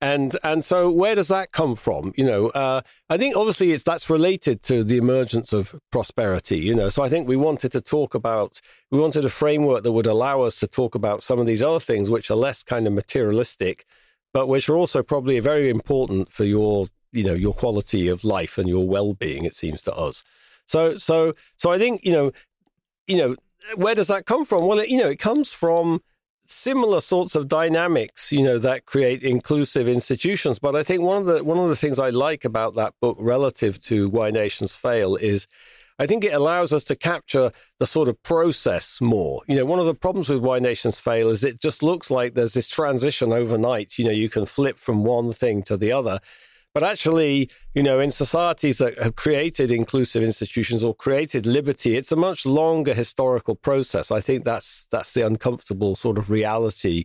And 0.00 0.38
and 0.42 0.64
so 0.64 0.90
where 0.90 1.14
does 1.14 1.28
that 1.28 1.52
come 1.52 1.76
from? 1.76 2.14
You 2.16 2.24
know, 2.24 2.48
uh, 2.48 2.80
I 3.10 3.18
think 3.18 3.36
obviously 3.36 3.72
it's 3.72 3.82
that's 3.82 4.08
related 4.08 4.62
to 4.62 4.82
the 4.82 4.96
emergence 4.96 5.52
of 5.52 5.78
prosperity. 5.92 6.60
You 6.60 6.74
know, 6.74 6.88
so 6.88 7.02
I 7.02 7.10
think 7.10 7.28
we 7.28 7.36
wanted 7.36 7.72
to 7.72 7.82
talk 7.82 8.14
about 8.14 8.62
we 8.90 8.98
wanted 8.98 9.26
a 9.26 9.28
framework 9.28 9.82
that 9.82 9.92
would 9.92 10.06
allow 10.06 10.40
us 10.40 10.58
to 10.60 10.66
talk 10.66 10.94
about 10.94 11.22
some 11.22 11.38
of 11.38 11.46
these 11.46 11.62
other 11.62 11.78
things 11.78 12.08
which 12.08 12.30
are 12.30 12.36
less 12.36 12.62
kind 12.62 12.86
of 12.86 12.94
materialistic, 12.94 13.84
but 14.32 14.46
which 14.46 14.70
are 14.70 14.78
also 14.78 15.02
probably 15.02 15.38
very 15.40 15.68
important 15.68 16.32
for 16.32 16.44
your 16.44 16.86
you 17.12 17.22
know 17.22 17.34
your 17.34 17.52
quality 17.52 18.08
of 18.08 18.24
life 18.24 18.56
and 18.56 18.66
your 18.66 18.88
well 18.88 19.12
being. 19.12 19.44
It 19.44 19.54
seems 19.54 19.82
to 19.82 19.94
us. 19.94 20.24
So 20.66 20.96
so 20.96 21.34
so 21.56 21.70
I 21.70 21.78
think 21.78 22.04
you 22.04 22.12
know 22.12 22.32
you 23.06 23.16
know 23.16 23.36
where 23.76 23.94
does 23.94 24.08
that 24.08 24.26
come 24.26 24.44
from? 24.44 24.66
Well, 24.66 24.78
it, 24.78 24.88
you 24.88 24.98
know 24.98 25.08
it 25.08 25.18
comes 25.18 25.52
from 25.52 26.02
similar 26.46 27.00
sorts 27.00 27.34
of 27.34 27.48
dynamics 27.48 28.30
you 28.30 28.42
know 28.42 28.58
that 28.58 28.84
create 28.84 29.22
inclusive 29.22 29.88
institutions 29.88 30.58
but 30.58 30.76
i 30.76 30.82
think 30.82 31.00
one 31.00 31.16
of 31.16 31.24
the 31.24 31.42
one 31.42 31.58
of 31.58 31.70
the 31.70 31.76
things 31.76 31.98
i 31.98 32.10
like 32.10 32.44
about 32.44 32.74
that 32.74 32.92
book 33.00 33.16
relative 33.18 33.80
to 33.80 34.10
why 34.10 34.30
nations 34.30 34.74
fail 34.74 35.16
is 35.16 35.46
I 35.98 36.06
think 36.06 36.24
it 36.24 36.34
allows 36.34 36.72
us 36.72 36.82
to 36.84 36.96
capture 36.96 37.52
the 37.78 37.86
sort 37.86 38.08
of 38.08 38.20
process 38.22 39.00
more. 39.00 39.42
You 39.46 39.56
know, 39.56 39.64
one 39.64 39.78
of 39.78 39.86
the 39.86 39.94
problems 39.94 40.28
with 40.28 40.40
why 40.40 40.58
nations 40.58 40.98
fail 40.98 41.28
is 41.28 41.44
it 41.44 41.60
just 41.60 41.82
looks 41.82 42.10
like 42.10 42.34
there's 42.34 42.54
this 42.54 42.68
transition 42.68 43.32
overnight. 43.32 43.96
You 43.96 44.06
know, 44.06 44.10
you 44.10 44.28
can 44.28 44.44
flip 44.44 44.78
from 44.78 45.04
one 45.04 45.32
thing 45.32 45.62
to 45.64 45.76
the 45.76 45.92
other. 45.92 46.20
But 46.74 46.82
actually, 46.82 47.48
you 47.72 47.84
know, 47.84 48.00
in 48.00 48.10
societies 48.10 48.78
that 48.78 48.98
have 48.98 49.14
created 49.14 49.70
inclusive 49.70 50.24
institutions 50.24 50.82
or 50.82 50.92
created 50.92 51.46
liberty, 51.46 51.96
it's 51.96 52.10
a 52.10 52.16
much 52.16 52.44
longer 52.44 52.94
historical 52.94 53.54
process. 53.54 54.10
I 54.10 54.20
think 54.20 54.44
that's 54.44 54.86
that's 54.90 55.14
the 55.14 55.24
uncomfortable 55.24 55.94
sort 55.94 56.18
of 56.18 56.30
reality 56.30 57.04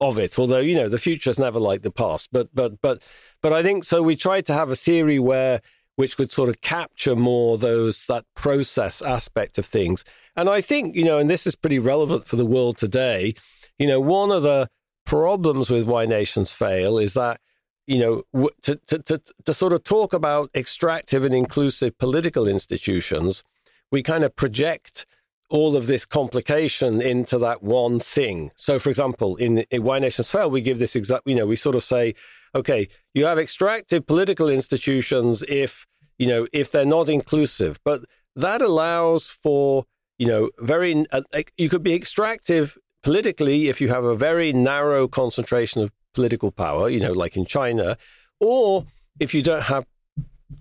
of 0.00 0.18
it. 0.18 0.38
Although, 0.38 0.60
you 0.60 0.74
know, 0.74 0.88
the 0.88 0.98
future 0.98 1.28
is 1.28 1.38
never 1.38 1.60
like 1.60 1.82
the 1.82 1.90
past. 1.90 2.30
But 2.32 2.48
but 2.54 2.80
but 2.80 3.02
but 3.42 3.52
I 3.52 3.62
think 3.62 3.84
so 3.84 4.02
we 4.02 4.16
tried 4.16 4.46
to 4.46 4.54
have 4.54 4.70
a 4.70 4.76
theory 4.76 5.18
where 5.18 5.60
which 5.96 6.16
could 6.16 6.32
sort 6.32 6.48
of 6.48 6.62
capture 6.62 7.14
more 7.14 7.58
those 7.58 8.06
that 8.06 8.24
process 8.34 9.02
aspect 9.02 9.58
of 9.58 9.66
things. 9.66 10.02
And 10.34 10.48
I 10.48 10.62
think, 10.62 10.96
you 10.96 11.04
know, 11.04 11.18
and 11.18 11.28
this 11.28 11.46
is 11.46 11.56
pretty 11.56 11.78
relevant 11.78 12.26
for 12.26 12.36
the 12.36 12.46
world 12.46 12.78
today, 12.78 13.34
you 13.78 13.86
know, 13.86 14.00
one 14.00 14.32
of 14.32 14.42
the 14.42 14.70
problems 15.04 15.68
with 15.68 15.84
why 15.84 16.06
nations 16.06 16.52
fail 16.52 16.96
is 16.96 17.12
that 17.14 17.38
you 17.90 17.98
know, 17.98 18.50
to, 18.62 18.76
to, 18.86 19.00
to, 19.00 19.20
to 19.44 19.52
sort 19.52 19.72
of 19.72 19.82
talk 19.82 20.12
about 20.12 20.48
extractive 20.54 21.24
and 21.24 21.34
inclusive 21.34 21.98
political 21.98 22.46
institutions, 22.46 23.42
we 23.90 24.00
kind 24.00 24.22
of 24.22 24.36
project 24.36 25.06
all 25.48 25.74
of 25.74 25.88
this 25.88 26.06
complication 26.06 27.02
into 27.02 27.36
that 27.38 27.64
one 27.64 27.98
thing. 27.98 28.52
So, 28.54 28.78
for 28.78 28.90
example, 28.90 29.34
in, 29.34 29.58
in 29.72 29.82
Why 29.82 29.98
Nations 29.98 30.30
Fail, 30.30 30.48
we 30.48 30.60
give 30.60 30.78
this 30.78 30.94
exact, 30.94 31.26
you 31.26 31.34
know, 31.34 31.46
we 31.46 31.56
sort 31.56 31.74
of 31.74 31.82
say, 31.82 32.14
okay, 32.54 32.88
you 33.12 33.24
have 33.24 33.40
extractive 33.40 34.06
political 34.06 34.48
institutions 34.48 35.42
if, 35.48 35.84
you 36.16 36.28
know, 36.28 36.46
if 36.52 36.70
they're 36.70 36.86
not 36.86 37.08
inclusive, 37.08 37.80
but 37.84 38.04
that 38.36 38.62
allows 38.62 39.26
for, 39.26 39.84
you 40.16 40.28
know, 40.28 40.50
very, 40.60 41.04
uh, 41.10 41.22
you 41.56 41.68
could 41.68 41.82
be 41.82 41.94
extractive 41.94 42.78
politically 43.02 43.68
if 43.68 43.80
you 43.80 43.88
have 43.88 44.04
a 44.04 44.14
very 44.14 44.52
narrow 44.52 45.08
concentration 45.08 45.82
of 45.82 45.90
political 46.14 46.50
power, 46.50 46.88
you 46.88 47.00
know, 47.00 47.12
like 47.12 47.36
in 47.36 47.44
China, 47.44 47.96
or 48.38 48.86
if 49.18 49.34
you 49.34 49.42
don't 49.42 49.62
have 49.62 49.86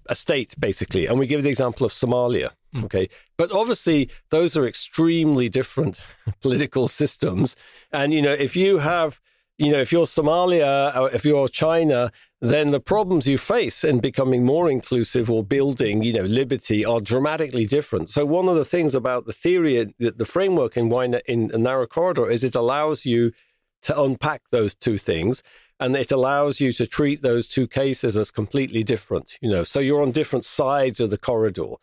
a 0.08 0.16
state, 0.16 0.56
basically. 0.60 1.08
And 1.08 1.18
we 1.20 1.28
give 1.28 1.44
the 1.44 1.50
example 1.50 1.86
of 1.86 1.92
Somalia. 1.92 2.52
Mm. 2.76 2.86
Okay. 2.86 3.10
But 3.38 3.52
obviously, 3.52 4.10
those 4.30 4.56
are 4.56 4.66
extremely 4.66 5.50
different 5.50 6.00
political 6.42 6.88
systems. 6.88 7.56
And, 7.92 8.14
you 8.14 8.22
know, 8.22 8.34
if 8.34 8.56
you 8.56 8.80
have, 8.80 9.20
you 9.58 9.72
know, 9.72 9.80
if 9.80 9.92
you're 9.92 10.06
Somalia 10.06 10.96
or 10.96 11.10
if 11.12 11.26
you're 11.26 11.48
China, 11.48 12.12
then 12.42 12.72
the 12.72 12.80
problems 12.80 13.28
you 13.28 13.38
face 13.38 13.84
in 13.84 14.00
becoming 14.00 14.46
more 14.46 14.70
inclusive 14.70 15.30
or 15.30 15.44
building, 15.44 16.02
you 16.04 16.14
know, 16.14 16.24
liberty 16.24 16.86
are 16.86 17.02
dramatically 17.02 17.66
different. 17.66 18.10
So 18.10 18.26
one 18.26 18.48
of 18.48 18.56
the 18.56 18.64
things 18.64 18.96
about 18.96 19.26
the 19.26 19.34
theory, 19.34 19.94
the, 20.00 20.12
the 20.12 20.26
framework 20.26 20.78
in, 20.78 20.90
why 20.90 21.08
not 21.08 21.24
in 21.26 21.52
a 21.54 21.58
narrow 21.58 21.86
corridor 21.86 22.30
is 22.30 22.44
it 22.44 22.56
allows 22.56 23.06
you 23.06 23.34
to 23.82 24.02
unpack 24.02 24.42
those 24.52 24.76
two 24.76 24.98
things 24.98 25.44
and 25.80 25.96
it 25.96 26.12
allows 26.12 26.60
you 26.60 26.72
to 26.74 26.86
treat 26.86 27.22
those 27.22 27.48
two 27.48 27.68
cases 27.68 28.18
as 28.18 28.32
completely 28.32 28.84
different 28.84 29.38
you 29.42 29.50
know. 29.50 29.64
So 29.64 29.80
you're 29.80 30.02
on 30.02 30.12
different 30.12 30.46
sides 30.46 31.00
of 31.00 31.10
the 31.10 31.18
corridor. 31.18 31.74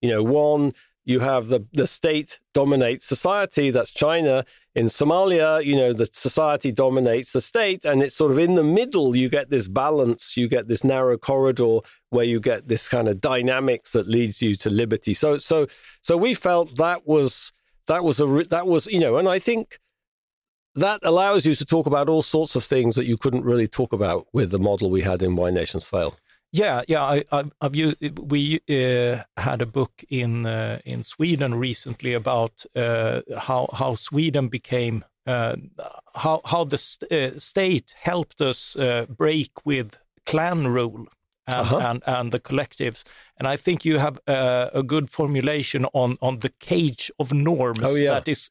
You 0.00 0.10
know 0.10 0.22
one 0.22 0.72
you 1.04 1.20
have 1.20 1.48
the 1.48 1.66
the 1.72 1.86
state 1.86 2.38
dominates 2.52 3.06
society 3.06 3.70
that's 3.70 3.90
china. 3.90 4.44
In 4.74 4.86
somalia 4.86 5.64
you 5.64 5.74
know 5.74 5.94
the 5.94 6.08
society 6.12 6.70
dominates 6.70 7.32
the 7.32 7.40
state 7.40 7.86
and 7.86 8.02
it's 8.02 8.14
sort 8.14 8.32
of 8.32 8.38
in 8.38 8.56
the 8.56 8.64
middle 8.64 9.16
you 9.16 9.30
get 9.30 9.48
this 9.48 9.68
balance 9.68 10.36
you 10.36 10.48
get 10.48 10.68
this 10.68 10.84
narrow 10.84 11.16
corridor 11.16 11.78
where 12.10 12.26
you 12.26 12.40
get 12.40 12.68
this 12.68 12.86
kind 12.86 13.08
of 13.08 13.22
dynamics 13.22 13.92
that 13.92 14.06
leads 14.06 14.42
you 14.42 14.54
to 14.56 14.68
liberty. 14.68 15.14
So 15.14 15.38
so 15.38 15.66
so 16.02 16.16
we 16.16 16.34
felt 16.34 16.76
that 16.76 17.06
was 17.06 17.52
that 17.86 18.04
was 18.04 18.20
a 18.20 18.26
that 18.50 18.66
was 18.66 18.86
you 18.86 19.00
know 19.00 19.16
and 19.16 19.28
i 19.28 19.38
think 19.38 19.78
that 20.76 21.00
allows 21.02 21.46
you 21.46 21.54
to 21.54 21.64
talk 21.64 21.86
about 21.86 22.08
all 22.08 22.22
sorts 22.22 22.54
of 22.54 22.64
things 22.64 22.94
that 22.94 23.06
you 23.06 23.16
couldn't 23.16 23.44
really 23.44 23.66
talk 23.66 23.92
about 23.92 24.26
with 24.32 24.50
the 24.50 24.58
model 24.58 24.90
we 24.90 25.00
had 25.00 25.22
in 25.22 25.34
Why 25.34 25.50
Nations 25.50 25.86
Fail. 25.86 26.16
Yeah, 26.52 26.82
yeah. 26.86 27.02
I, 27.02 27.24
I, 27.32 27.44
I've 27.60 27.74
used, 27.74 28.18
we 28.18 28.60
uh, 28.68 29.22
had 29.36 29.62
a 29.62 29.66
book 29.66 30.04
in 30.08 30.46
uh, 30.46 30.78
in 30.84 31.02
Sweden 31.02 31.54
recently 31.54 32.14
about 32.14 32.64
uh, 32.74 33.22
how 33.38 33.68
how 33.72 33.94
Sweden 33.94 34.48
became 34.48 35.04
uh, 35.26 35.56
how 36.14 36.40
how 36.44 36.64
the 36.64 36.78
st- 36.78 37.12
uh, 37.12 37.38
state 37.38 37.94
helped 38.00 38.40
us 38.40 38.76
uh, 38.76 39.06
break 39.08 39.50
with 39.64 39.98
clan 40.24 40.68
rule 40.68 41.06
and, 41.46 41.56
uh-huh. 41.56 41.78
and, 41.78 42.02
and 42.06 42.32
the 42.32 42.40
collectives. 42.40 43.04
And 43.38 43.48
I 43.48 43.56
think 43.56 43.84
you 43.84 43.98
have 43.98 44.18
a 44.26 44.82
good 44.86 45.10
formulation 45.10 45.84
on 45.92 46.14
on 46.20 46.40
the 46.40 46.52
cage 46.60 47.10
of 47.18 47.32
norms 47.32 47.80
oh, 47.82 47.96
yeah. 47.96 48.12
that 48.12 48.28
is 48.28 48.50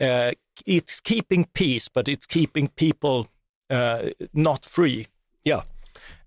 uh, 0.00 0.32
it's 0.64 1.00
keeping 1.00 1.46
peace, 1.52 1.88
but 1.88 2.08
it's 2.08 2.26
keeping 2.26 2.68
people 2.68 3.28
uh, 3.70 4.10
not 4.32 4.64
free. 4.64 5.06
Yeah. 5.44 5.62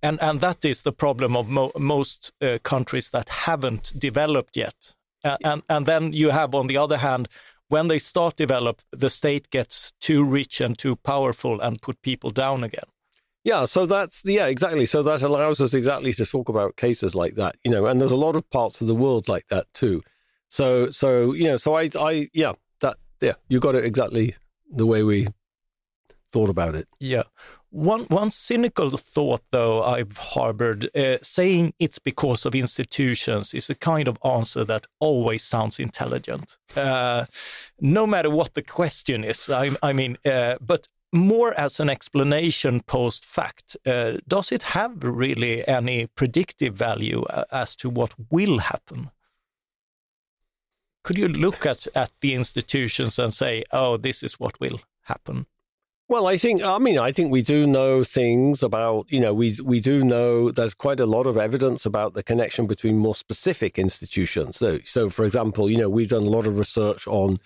And, 0.02 0.22
and 0.22 0.42
that 0.42 0.65
is 0.65 0.82
the 0.82 0.92
problem 0.92 1.36
of 1.36 1.48
mo 1.48 1.72
most 1.78 2.34
uh, 2.42 2.58
countries 2.63 3.10
that 3.12 3.30
haven't 3.30 3.94
developed 3.98 4.58
yet. 4.58 4.96
Uh, 5.24 5.38
and, 5.44 5.63
and 5.70 5.86
then 5.86 6.13
you 6.13 6.30
have, 6.30 6.56
on 6.56 6.68
the 6.68 6.78
other 6.78 6.98
hand, 6.98 7.28
when 7.68 7.88
they 7.88 8.00
start 8.00 8.36
develop, 8.36 8.82
the 8.92 9.10
state 9.10 9.50
gets 9.50 9.94
too 10.00 10.24
rich 10.24 10.62
and 10.62 10.78
too 10.78 10.96
powerful 10.96 11.62
and 11.62 11.82
put 11.82 12.02
people 12.02 12.30
down 12.30 12.63
again. 12.63 12.89
Yeah, 13.44 13.65
so 13.65 13.86
that's 13.86 14.22
yeah, 14.26 14.48
exactly. 14.48 14.86
So 14.86 15.02
that 15.04 15.22
allows 15.22 15.62
us 15.62 15.74
exactly 15.74 16.13
to 16.13 16.26
talk 16.26 16.50
about 16.50 16.76
cases 16.76 17.15
like 17.15 17.36
that, 17.36 17.56
you 17.63 17.72
know, 17.72 17.86
and 17.86 18.00
there's 18.00 18.12
a 18.12 18.18
lot 18.18 18.36
of 18.36 18.50
parts 18.50 18.82
of 18.82 18.88
the 18.88 18.96
world 18.96 19.30
like 19.30 19.48
that 19.48 19.65
too. 19.74 20.04
So 20.50 20.89
so 20.92 21.34
you 21.34 21.46
know, 21.46 21.58
so 21.58 21.76
I 21.76 21.89
I 21.98 22.28
yeah, 22.34 22.54
yeah, 23.21 23.34
you 23.47 23.60
got 23.60 23.75
it 23.75 23.86
exactly 23.86 24.36
the 24.69 24.86
way 24.86 25.03
we 25.03 25.27
thought 26.32 26.49
about 26.49 26.75
it. 26.75 26.88
Yeah. 26.99 27.23
One 27.71 28.05
one 28.05 28.32
cynical 28.32 28.89
thought, 28.89 29.41
though, 29.51 29.84
I've 29.84 30.17
harbored, 30.17 30.89
uh, 30.95 31.17
saying 31.21 31.73
it's 31.77 31.99
because 31.99 32.47
of 32.47 32.55
institutions 32.55 33.53
is 33.53 33.69
a 33.69 33.75
kind 33.75 34.08
of 34.08 34.17
answer 34.25 34.65
that 34.65 34.88
always 34.99 35.43
sounds 35.43 35.79
intelligent, 35.79 36.58
uh, 36.75 37.25
no 37.79 38.08
matter 38.08 38.32
what 38.32 38.55
the 38.55 38.63
question 38.63 39.23
is. 39.23 39.49
I, 39.49 39.71
I 39.84 39.93
mean, 39.93 40.17
uh, 40.25 40.55
but 40.62 40.88
more 41.12 41.53
as 41.60 41.79
an 41.79 41.89
explanation 41.89 42.82
post 42.82 43.23
fact, 43.23 43.77
uh, 43.86 44.13
does 44.27 44.51
it 44.51 44.63
have 44.63 45.03
really 45.03 45.67
any 45.67 46.08
predictive 46.08 46.73
value 46.73 47.23
uh, 47.23 47.43
as 47.51 47.75
to 47.77 47.89
what 47.89 48.13
will 48.32 48.60
happen? 48.60 49.12
Could 51.10 51.17
you 51.17 51.28
look 51.28 51.65
at, 51.65 51.88
at 51.95 52.12
the 52.22 52.36
institutions 52.36 53.17
and 53.17 53.34
say, 53.34 53.63
oh, 53.72 53.98
this 53.98 54.22
is 54.22 54.39
what 54.39 54.60
will 54.60 54.80
happen? 55.06 55.48
Well, 56.08 56.28
I 56.28 56.38
think 56.38 56.62
I 56.62 56.78
mean 56.78 57.00
I 57.00 57.12
think 57.12 57.32
we 57.32 57.41
do 57.41 57.65
know 57.65 58.04
things 58.04 58.62
about 58.62 59.08
you 59.10 59.19
know 59.19 59.34
we 59.34 59.58
we 59.63 59.80
do 59.80 60.04
know 60.04 60.52
there's 60.52 60.76
quite 60.76 61.00
a 61.00 61.08
lot 61.08 61.26
of 61.26 61.36
evidence 61.36 61.84
about 61.84 62.13
the 62.13 62.22
connection 62.22 62.67
between 62.67 63.00
more 63.00 63.15
specific 63.15 63.80
institutions. 63.80 64.58
So 64.58 64.78
so 64.86 65.10
for 65.10 65.26
example, 65.26 65.67
you 65.67 65.78
know 65.78 65.89
we've 65.89 66.10
done 66.10 66.28
a 66.28 66.36
lot 66.38 66.45
of 66.45 66.60
research 66.60 67.08
on 67.08 67.39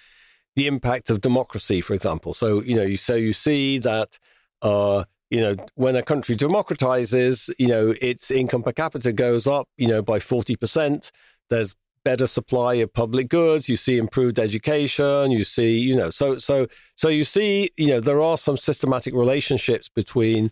the 0.57 0.67
impact 0.67 1.09
of 1.09 1.21
democracy, 1.21 1.79
for 1.79 1.93
example. 1.93 2.33
So 2.33 2.61
you 2.63 2.75
know 2.75 2.83
you 2.83 2.97
so 2.97 3.15
you 3.15 3.31
see 3.31 3.79
that 3.79 4.19
uh, 4.61 5.05
you 5.29 5.39
know 5.39 5.55
when 5.75 5.95
a 5.95 6.03
country 6.03 6.35
democratizes, 6.35 7.49
you 7.57 7.69
know 7.69 7.95
its 8.01 8.29
income 8.29 8.63
per 8.63 8.73
capita 8.73 9.13
goes 9.13 9.47
up, 9.47 9.69
you 9.77 9.87
know 9.87 10.01
by 10.01 10.19
forty 10.19 10.57
percent. 10.57 11.13
There's 11.49 11.75
better 12.05 12.27
supply 12.27 12.73
of 12.75 12.91
public 12.93 13.29
goods 13.29 13.69
you 13.69 13.77
see 13.77 13.97
improved 13.97 14.37
education 14.37 15.31
you 15.31 15.43
see 15.43 15.77
you 15.77 15.95
know 15.95 16.09
so 16.09 16.37
so 16.37 16.67
so 16.95 17.07
you 17.07 17.23
see 17.23 17.71
you 17.77 17.87
know 17.87 17.99
there 18.01 18.21
are 18.21 18.37
some 18.37 18.57
systematic 18.57 19.13
relationships 19.13 19.87
between 19.87 20.51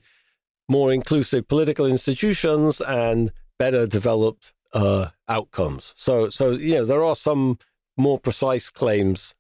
more 0.72 0.94
inclusive 0.94 1.48
political 1.50 1.86
institutions 1.86 2.80
and 2.82 3.32
better 3.60 3.86
developed 3.86 4.54
uh, 4.74 5.10
outcomes. 5.28 5.94
So 5.98 6.30
so 6.30 6.52
you 6.52 6.76
know 6.76 6.86
there 6.86 7.04
are 7.04 7.16
some 7.16 7.60
more 7.98 8.20
precise 8.20 8.70
claims 8.70 9.36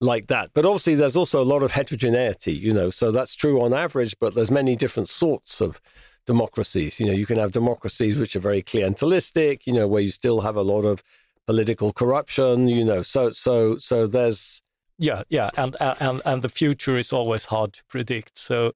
like 0.00 0.26
that. 0.28 0.50
But 0.54 0.66
obviously 0.66 0.94
there's 0.94 1.16
also 1.16 1.42
a 1.42 1.50
lot 1.52 1.62
of 1.62 1.72
heterogeneity 1.72 2.52
you 2.52 2.72
know 2.72 2.90
so 2.90 3.10
that's 3.10 3.34
true 3.34 3.62
on 3.62 3.72
average 3.72 4.14
but 4.20 4.34
there's 4.34 4.50
many 4.50 4.76
different 4.76 5.08
sorts 5.08 5.60
of 5.60 5.80
democracies. 6.26 7.00
You 7.00 7.06
know 7.06 7.12
you 7.12 7.26
can 7.26 7.38
have 7.38 7.52
democracies 7.52 8.18
which 8.18 8.36
are 8.36 8.40
very 8.40 8.62
clientelistic 8.62 9.66
you 9.66 9.72
know 9.72 9.88
where 9.88 10.02
you 10.02 10.12
still 10.12 10.42
have 10.42 10.56
a 10.56 10.62
lot 10.62 10.84
of 10.84 11.02
political 11.48 11.94
corruption, 11.94 12.68
you 12.68 12.84
know. 12.84 13.02
So 13.02 13.32
so 13.32 13.78
so 13.78 14.06
there's 14.06 14.60
yeah, 14.98 15.22
yeah, 15.30 15.48
and 15.56 15.74
and 15.80 16.20
and 16.26 16.42
the 16.42 16.50
future 16.50 16.98
is 16.98 17.10
always 17.10 17.46
hard 17.46 17.72
to 17.72 17.82
predict. 17.88 18.38
So 18.38 18.72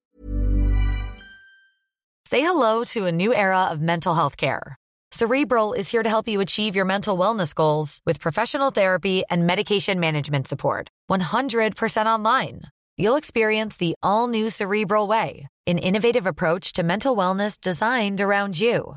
Say 2.24 2.40
hello 2.40 2.82
to 2.94 3.04
a 3.04 3.12
new 3.12 3.34
era 3.34 3.64
of 3.72 3.82
mental 3.82 4.14
health 4.14 4.38
care. 4.38 4.76
Cerebral 5.10 5.74
is 5.74 5.90
here 5.90 6.02
to 6.02 6.08
help 6.08 6.26
you 6.26 6.40
achieve 6.40 6.74
your 6.74 6.86
mental 6.86 7.18
wellness 7.18 7.54
goals 7.54 8.00
with 8.06 8.24
professional 8.26 8.70
therapy 8.70 9.22
and 9.28 9.46
medication 9.46 10.00
management 10.00 10.48
support. 10.48 10.88
100% 11.10 12.06
online. 12.06 12.62
You'll 12.96 13.18
experience 13.18 13.76
the 13.76 13.94
all 14.02 14.28
new 14.28 14.48
Cerebral 14.48 15.06
Way, 15.06 15.48
an 15.66 15.76
innovative 15.76 16.26
approach 16.26 16.72
to 16.72 16.82
mental 16.82 17.14
wellness 17.14 17.60
designed 17.60 18.22
around 18.22 18.58
you. 18.58 18.96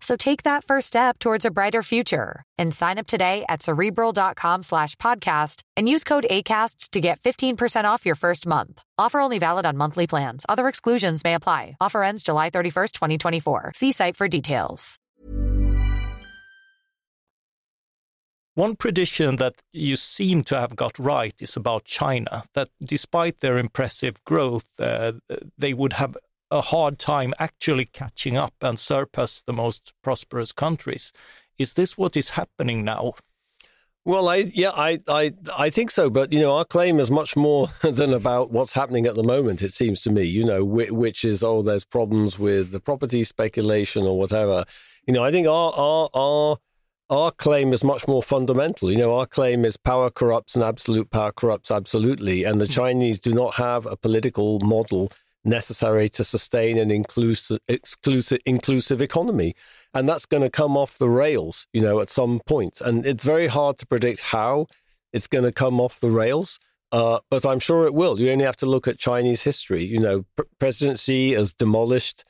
So 0.00 0.16
take 0.16 0.44
that 0.44 0.64
first 0.64 0.86
step 0.86 1.18
towards 1.18 1.44
a 1.44 1.50
brighter 1.50 1.82
future 1.82 2.44
and 2.56 2.72
sign 2.72 2.98
up 2.98 3.08
today 3.08 3.44
at 3.48 3.62
cerebral.com 3.62 4.62
slash 4.62 4.94
podcast 4.96 5.62
and 5.76 5.88
use 5.88 6.04
code 6.04 6.26
ACasts 6.30 6.90
to 6.90 7.00
get 7.00 7.20
15% 7.20 7.84
off 7.84 8.06
your 8.06 8.14
first 8.14 8.46
month. 8.46 8.82
Offer 8.96 9.20
only 9.20 9.38
valid 9.38 9.66
on 9.66 9.76
monthly 9.76 10.06
plans. 10.06 10.46
Other 10.48 10.68
exclusions 10.68 11.24
may 11.24 11.34
apply. 11.34 11.76
Offer 11.80 12.04
ends 12.04 12.22
July 12.22 12.50
31st, 12.50 12.92
2024. 12.92 13.72
See 13.74 13.92
site 13.92 14.16
for 14.16 14.28
details. 14.28 14.98
One 18.58 18.74
prediction 18.74 19.36
that 19.36 19.54
you 19.72 19.94
seem 19.94 20.42
to 20.44 20.56
have 20.58 20.74
got 20.74 20.98
right 20.98 21.32
is 21.40 21.56
about 21.56 21.84
China, 21.84 22.42
that 22.54 22.68
despite 22.80 23.38
their 23.38 23.56
impressive 23.56 24.16
growth, 24.24 24.64
uh, 24.80 25.12
they 25.56 25.74
would 25.74 25.92
have 25.92 26.16
a 26.50 26.60
hard 26.60 26.98
time 26.98 27.34
actually 27.38 27.84
catching 27.84 28.36
up 28.36 28.54
and 28.60 28.78
surpass 28.78 29.42
the 29.42 29.52
most 29.52 29.92
prosperous 30.02 30.52
countries. 30.52 31.12
Is 31.58 31.74
this 31.74 31.98
what 31.98 32.16
is 32.16 32.30
happening 32.30 32.84
now? 32.84 33.14
Well, 34.04 34.28
I 34.28 34.36
yeah, 34.54 34.70
I, 34.70 35.00
I 35.06 35.34
I 35.56 35.70
think 35.70 35.90
so, 35.90 36.08
but 36.08 36.32
you 36.32 36.40
know, 36.40 36.56
our 36.56 36.64
claim 36.64 36.98
is 36.98 37.10
much 37.10 37.36
more 37.36 37.68
than 37.82 38.14
about 38.14 38.50
what's 38.50 38.72
happening 38.72 39.06
at 39.06 39.16
the 39.16 39.22
moment. 39.22 39.60
It 39.60 39.74
seems 39.74 40.00
to 40.02 40.10
me, 40.10 40.22
you 40.22 40.44
know, 40.44 40.64
which, 40.64 40.90
which 40.90 41.24
is 41.24 41.44
oh, 41.44 41.60
there's 41.60 41.84
problems 41.84 42.38
with 42.38 42.70
the 42.70 42.80
property 42.80 43.22
speculation 43.22 44.06
or 44.06 44.18
whatever. 44.18 44.64
You 45.06 45.12
know, 45.12 45.24
I 45.24 45.30
think 45.30 45.46
our 45.46 45.72
our 45.74 46.08
our 46.14 46.56
our 47.10 47.30
claim 47.32 47.72
is 47.72 47.84
much 47.84 48.08
more 48.08 48.22
fundamental. 48.22 48.90
You 48.90 48.98
know, 48.98 49.14
our 49.14 49.26
claim 49.26 49.66
is 49.66 49.76
power 49.76 50.10
corrupts 50.10 50.54
and 50.54 50.64
absolute 50.64 51.10
power 51.10 51.32
corrupts 51.32 51.70
absolutely, 51.70 52.44
and 52.44 52.62
the 52.62 52.66
hmm. 52.66 52.72
Chinese 52.72 53.18
do 53.18 53.34
not 53.34 53.56
have 53.56 53.84
a 53.84 53.96
political 53.96 54.58
model 54.60 55.12
necessary 55.44 56.08
to 56.10 56.24
sustain 56.24 56.78
an 56.78 56.90
inclusive, 56.90 57.60
exclusive, 57.68 58.40
inclusive 58.44 59.00
economy. 59.00 59.54
And 59.94 60.08
that's 60.08 60.26
going 60.26 60.42
to 60.42 60.50
come 60.50 60.76
off 60.76 60.98
the 60.98 61.08
rails, 61.08 61.66
you 61.72 61.80
know, 61.80 62.00
at 62.00 62.10
some 62.10 62.40
point. 62.46 62.80
And 62.80 63.06
it's 63.06 63.24
very 63.24 63.46
hard 63.46 63.78
to 63.78 63.86
predict 63.86 64.20
how 64.20 64.66
it's 65.12 65.26
going 65.26 65.44
to 65.44 65.52
come 65.52 65.80
off 65.80 66.00
the 66.00 66.10
rails. 66.10 66.58
Uh, 66.90 67.20
but 67.30 67.44
I'm 67.44 67.58
sure 67.58 67.86
it 67.86 67.94
will. 67.94 68.18
You 68.18 68.30
only 68.30 68.44
have 68.44 68.56
to 68.58 68.66
look 68.66 68.88
at 68.88 68.98
Chinese 68.98 69.42
history. 69.42 69.84
You 69.84 70.00
know, 70.00 70.24
P- 70.36 70.44
President 70.58 70.98
Xi 70.98 71.32
has 71.32 71.52
demolished 71.52 72.24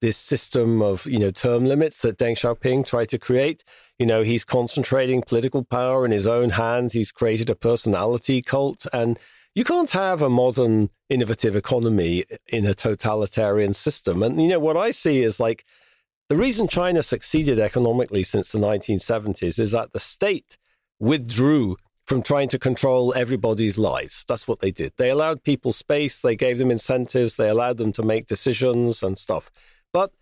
this 0.00 0.16
system 0.16 0.80
of 0.80 1.04
you 1.06 1.18
know 1.18 1.30
term 1.30 1.66
limits 1.66 2.02
that 2.02 2.18
Deng 2.18 2.32
Xiaoping 2.32 2.86
tried 2.86 3.10
to 3.10 3.18
create. 3.18 3.62
You 3.98 4.06
know, 4.06 4.22
he's 4.22 4.44
concentrating 4.44 5.22
political 5.22 5.62
power 5.62 6.04
in 6.04 6.10
his 6.10 6.26
own 6.26 6.50
hands. 6.50 6.92
He's 6.92 7.12
created 7.12 7.50
a 7.50 7.54
personality 7.54 8.42
cult, 8.42 8.86
and 8.92 9.18
you 9.54 9.64
can't 9.64 9.90
have 9.90 10.22
a 10.22 10.30
modern, 10.30 10.90
innovative 11.08 11.56
economy 11.56 12.24
in 12.46 12.64
a 12.64 12.74
totalitarian 12.74 13.74
system. 13.74 14.22
And 14.22 14.40
you 14.40 14.48
know 14.48 14.60
what 14.60 14.76
I 14.76 14.90
see 14.90 15.22
is 15.22 15.40
like 15.40 15.64
the 16.28 16.36
reason 16.36 16.68
China 16.68 17.02
succeeded 17.02 17.58
economically 17.58 18.22
since 18.22 18.52
the 18.52 18.58
1970s 18.60 19.58
is 19.58 19.72
that 19.72 19.92
the 19.92 20.00
state 20.00 20.56
withdrew 21.00 21.76
from 22.06 22.22
trying 22.22 22.48
to 22.48 22.58
control 22.58 23.12
everybody's 23.14 23.78
lives. 23.78 24.24
That's 24.28 24.46
what 24.46 24.60
they 24.60 24.70
did. 24.70 24.92
They 24.96 25.10
allowed 25.10 25.42
people 25.42 25.72
space, 25.72 26.18
they 26.18 26.36
gave 26.36 26.58
them 26.58 26.70
incentives, 26.70 27.36
they 27.36 27.48
allowed 27.48 27.78
them 27.78 27.92
to 27.92 28.02
make 28.02 28.26
decisions 28.26 29.02
and 29.02 29.18
stuff. 29.18 29.50
But 29.92 30.12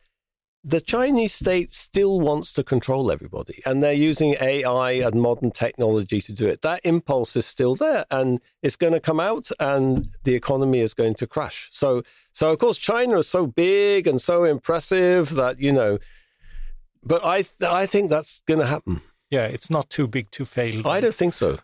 the 0.65 0.81
Chinese 0.81 1.35
state 1.35 1.73
still 1.73 2.21
wants 2.21 2.53
to 2.53 2.65
control 2.65 3.13
everybody, 3.13 3.63
and 3.65 3.83
they're 3.83 3.93
using 3.93 4.37
AI 4.41 4.93
and 4.93 5.21
modern 5.21 5.51
technology 5.51 6.21
to 6.21 6.33
do 6.33 6.49
it. 6.49 6.63
That 6.63 6.81
impulse 6.85 7.37
is 7.37 7.47
still 7.47 7.77
there, 7.77 8.05
and 8.11 8.41
it's 8.63 8.77
going 8.77 8.93
to 8.93 9.01
come 9.01 9.21
out, 9.21 9.51
and 9.61 10.09
the 10.25 10.35
economy 10.35 10.81
is 10.81 10.95
going 10.95 11.15
to 11.15 11.27
crash. 11.27 11.69
So, 11.71 12.03
so 12.33 12.53
of 12.53 12.59
course, 12.59 12.79
China 12.79 13.19
is 13.19 13.29
so 13.29 13.47
big 13.47 14.07
and 14.07 14.21
so 14.21 14.45
impressive 14.45 15.31
that 15.35 15.61
you 15.61 15.73
know, 15.73 15.99
but 17.05 17.25
I, 17.25 17.45
I 17.67 17.87
think 17.87 18.11
that's 18.11 18.41
going 18.41 18.61
to 18.61 18.67
happen. 18.67 19.01
Yeah, 19.31 19.45
it's 19.45 19.71
not 19.71 19.91
too 19.91 20.09
big 20.09 20.31
to 20.33 20.45
fail. 20.45 20.87
I 20.89 21.01
don't 21.01 21.15
think 21.15 21.35
so. 21.35 21.59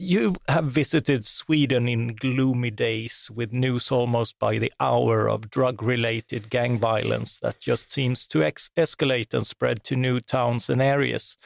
You 0.00 0.36
have 0.46 0.66
visited 0.66 1.26
Sweden 1.26 1.88
in 1.88 2.14
gloomy 2.14 2.70
days 2.70 3.28
with 3.34 3.52
news 3.52 3.90
almost 3.90 4.38
by 4.38 4.58
the 4.58 4.72
hour 4.78 5.28
of 5.28 5.50
drug 5.50 5.82
related 5.82 6.50
gang 6.50 6.78
violence 6.78 7.40
that 7.40 7.58
just 7.58 7.92
seems 7.92 8.28
to 8.28 8.44
ex- 8.44 8.70
escalate 8.76 9.34
and 9.34 9.44
spread 9.44 9.82
to 9.84 9.96
new 9.96 10.20
towns 10.20 10.70
and 10.70 10.80
areas. 10.80 11.36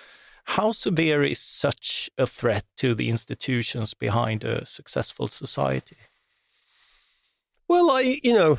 How 0.45 0.73
severe 0.73 1.23
is 1.23 1.39
such 1.39 2.11
a 2.19 2.27
threat 2.27 2.65
to 2.77 2.95
the 2.95 3.09
institutions 3.09 3.95
behind 3.95 4.45
a 4.45 4.67
successful 4.67 5.29
society? 5.29 5.97
Well, 7.69 7.91
I, 7.91 8.21
you 8.23 8.35
know, 8.35 8.59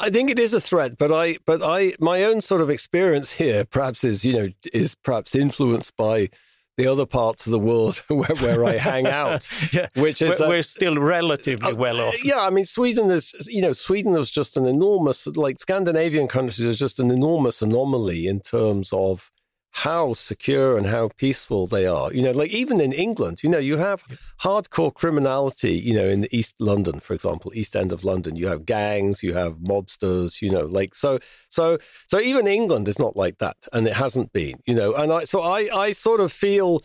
I 0.00 0.10
think 0.10 0.30
it 0.30 0.38
is 0.40 0.52
a 0.52 0.60
threat, 0.60 0.98
but 0.98 1.12
I, 1.12 1.38
but 1.46 1.62
I, 1.62 1.92
my 2.00 2.24
own 2.24 2.40
sort 2.40 2.60
of 2.60 2.70
experience 2.70 3.32
here, 3.32 3.64
perhaps 3.64 4.02
is, 4.02 4.24
you 4.24 4.32
know, 4.32 4.48
is 4.72 4.96
perhaps 4.96 5.36
influenced 5.36 5.96
by 5.96 6.30
the 6.76 6.86
other 6.86 7.06
parts 7.06 7.46
of 7.46 7.52
the 7.52 7.58
world 7.58 7.98
where, 8.08 8.34
where 8.36 8.64
I 8.64 8.76
hang 8.76 9.06
out, 9.22 9.48
yeah, 9.72 9.88
which 9.96 10.22
is 10.22 10.40
we're, 10.40 10.48
we're 10.48 10.62
still 10.62 10.96
relatively 10.98 11.72
uh, 11.72 11.76
well 11.76 12.00
off. 12.00 12.24
Yeah, 12.24 12.40
I 12.40 12.50
mean 12.50 12.64
Sweden 12.64 13.10
is 13.10 13.34
you 13.46 13.62
know 13.62 13.72
Sweden 13.72 14.12
was 14.12 14.30
just 14.30 14.56
an 14.56 14.66
enormous 14.66 15.26
like 15.26 15.60
Scandinavian 15.60 16.28
countries 16.28 16.60
is 16.60 16.78
just 16.78 17.00
an 17.00 17.10
enormous 17.10 17.62
anomaly 17.62 18.26
in 18.26 18.40
terms 18.40 18.92
of 18.92 19.30
how 19.78 20.14
secure 20.14 20.78
and 20.78 20.86
how 20.86 21.08
peaceful 21.16 21.66
they 21.66 21.84
are. 21.84 22.12
You 22.12 22.22
know, 22.22 22.30
like 22.30 22.50
even 22.50 22.80
in 22.80 22.92
England, 22.92 23.42
you 23.42 23.50
know, 23.50 23.58
you 23.58 23.76
have 23.76 24.04
hardcore 24.40 24.94
criminality, 24.94 25.72
you 25.72 25.94
know, 25.94 26.06
in 26.06 26.28
East 26.30 26.54
London, 26.60 27.00
for 27.00 27.12
example, 27.12 27.50
East 27.56 27.74
End 27.74 27.90
of 27.90 28.04
London, 28.04 28.36
you 28.36 28.46
have 28.46 28.66
gangs, 28.66 29.24
you 29.24 29.34
have 29.34 29.56
mobsters, 29.56 30.40
you 30.40 30.48
know, 30.48 30.66
like 30.66 30.94
so 30.94 31.18
so 31.48 31.76
so 32.06 32.20
even 32.20 32.46
England 32.46 32.86
is 32.86 33.00
not 33.00 33.16
like 33.16 33.38
that 33.38 33.56
and 33.72 33.84
it 33.88 33.94
hasn't 33.94 34.32
been, 34.32 34.60
you 34.64 34.74
know. 34.74 34.94
And 34.94 35.12
I 35.12 35.24
so 35.24 35.42
I 35.42 35.68
I 35.76 35.90
sort 35.90 36.20
of 36.20 36.32
feel 36.32 36.80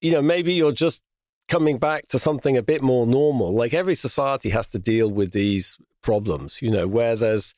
you 0.00 0.10
know, 0.10 0.20
maybe 0.20 0.52
you're 0.52 0.72
just 0.72 1.02
coming 1.48 1.78
back 1.78 2.08
to 2.08 2.18
something 2.18 2.56
a 2.56 2.62
bit 2.62 2.82
more 2.82 3.06
normal. 3.06 3.54
Like 3.54 3.72
every 3.72 3.94
society 3.94 4.50
has 4.50 4.66
to 4.68 4.80
deal 4.80 5.08
with 5.08 5.30
these 5.30 5.78
problems, 6.02 6.60
you 6.60 6.70
know, 6.70 6.88
where 6.88 7.14
there's 7.14 7.54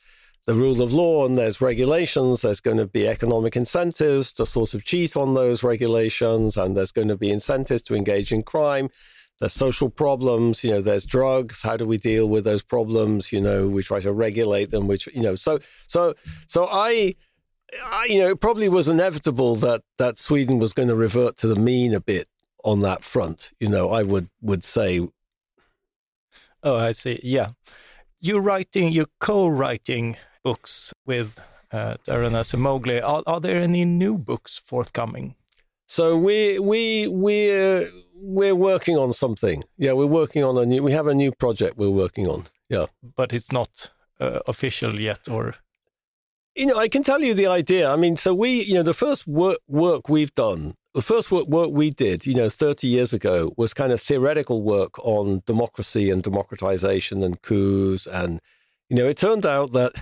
the 0.46 0.54
rule 0.54 0.80
of 0.80 0.92
law 0.92 1.26
and 1.26 1.36
there's 1.36 1.60
regulations, 1.60 2.42
there's 2.42 2.60
going 2.60 2.76
to 2.76 2.86
be 2.86 3.06
economic 3.06 3.56
incentives 3.56 4.32
to 4.34 4.46
sort 4.46 4.74
of 4.74 4.84
cheat 4.84 5.16
on 5.16 5.34
those 5.34 5.64
regulations, 5.64 6.56
and 6.56 6.76
there's 6.76 6.92
going 6.92 7.08
to 7.08 7.16
be 7.16 7.30
incentives 7.30 7.82
to 7.82 7.96
engage 7.96 8.32
in 8.32 8.44
crime. 8.44 8.88
There's 9.40 9.52
social 9.52 9.90
problems, 9.90 10.64
you 10.64 10.70
know, 10.70 10.80
there's 10.80 11.04
drugs. 11.04 11.62
How 11.62 11.76
do 11.76 11.84
we 11.84 11.98
deal 11.98 12.26
with 12.26 12.44
those 12.44 12.62
problems? 12.62 13.32
You 13.32 13.40
know, 13.40 13.66
we 13.66 13.82
try 13.82 14.00
to 14.00 14.12
regulate 14.12 14.70
them, 14.70 14.86
which, 14.86 15.08
you 15.08 15.20
know, 15.20 15.34
so, 15.34 15.58
so, 15.88 16.14
so 16.46 16.68
I, 16.70 17.16
I, 17.84 18.06
you 18.08 18.20
know, 18.20 18.30
it 18.30 18.40
probably 18.40 18.68
was 18.68 18.88
inevitable 18.88 19.56
that, 19.56 19.82
that 19.98 20.18
Sweden 20.18 20.58
was 20.58 20.72
going 20.72 20.88
to 20.88 20.94
revert 20.94 21.36
to 21.38 21.48
the 21.48 21.56
mean 21.56 21.92
a 21.92 22.00
bit 22.00 22.28
on 22.64 22.80
that 22.80 23.04
front. 23.04 23.52
You 23.60 23.68
know, 23.68 23.90
I 23.90 24.04
would, 24.04 24.30
would 24.40 24.64
say. 24.64 25.06
Oh, 26.62 26.76
I 26.76 26.92
see. 26.92 27.20
Yeah. 27.22 27.50
You're 28.20 28.40
writing, 28.40 28.90
you're 28.90 29.06
co-writing 29.20 30.16
books 30.46 30.92
with 31.04 31.28
uh, 31.72 31.94
Daron 32.06 32.34
Acemoglu. 32.40 33.02
Are, 33.02 33.22
are 33.26 33.40
there 33.40 33.58
any 33.58 33.84
new 33.84 34.16
books 34.16 34.52
forthcoming? 34.70 35.34
So 35.88 36.16
we 36.26 36.60
we 36.70 37.08
we're 37.08 37.88
we're 38.14 38.58
working 38.70 38.96
on 38.96 39.12
something. 39.12 39.64
Yeah, 39.76 39.94
we're 39.98 40.14
working 40.22 40.44
on 40.44 40.56
a 40.62 40.64
new. 40.64 40.82
We 40.84 40.92
have 40.92 41.08
a 41.08 41.14
new 41.14 41.32
project 41.32 41.76
we're 41.76 41.98
working 42.04 42.26
on. 42.28 42.44
Yeah, 42.68 42.86
but 43.16 43.32
it's 43.32 43.50
not 43.50 43.90
uh, 44.20 44.40
official 44.46 45.00
yet, 45.00 45.28
or 45.28 45.54
you 46.54 46.66
know, 46.66 46.78
I 46.78 46.88
can 46.88 47.02
tell 47.02 47.22
you 47.26 47.34
the 47.34 47.48
idea. 47.60 47.90
I 47.94 47.96
mean, 47.96 48.16
so 48.16 48.32
we, 48.32 48.50
you 48.68 48.74
know, 48.74 48.82
the 48.82 49.00
first 49.04 49.26
work 49.26 49.58
work 49.66 50.08
we've 50.08 50.34
done, 50.34 50.74
the 50.94 51.02
first 51.02 51.30
work 51.30 51.46
work 51.48 51.70
we 51.72 51.90
did, 51.90 52.24
you 52.24 52.34
know, 52.34 52.50
thirty 52.50 52.86
years 52.86 53.12
ago, 53.12 53.52
was 53.56 53.74
kind 53.74 53.92
of 53.92 54.00
theoretical 54.00 54.62
work 54.62 54.94
on 55.00 55.42
democracy 55.44 56.10
and 56.12 56.22
democratization 56.22 57.22
and 57.24 57.42
coups, 57.42 58.06
and 58.06 58.40
you 58.88 58.96
know, 58.96 59.08
it 59.08 59.18
turned 59.18 59.46
out 59.46 59.72
that 59.72 59.92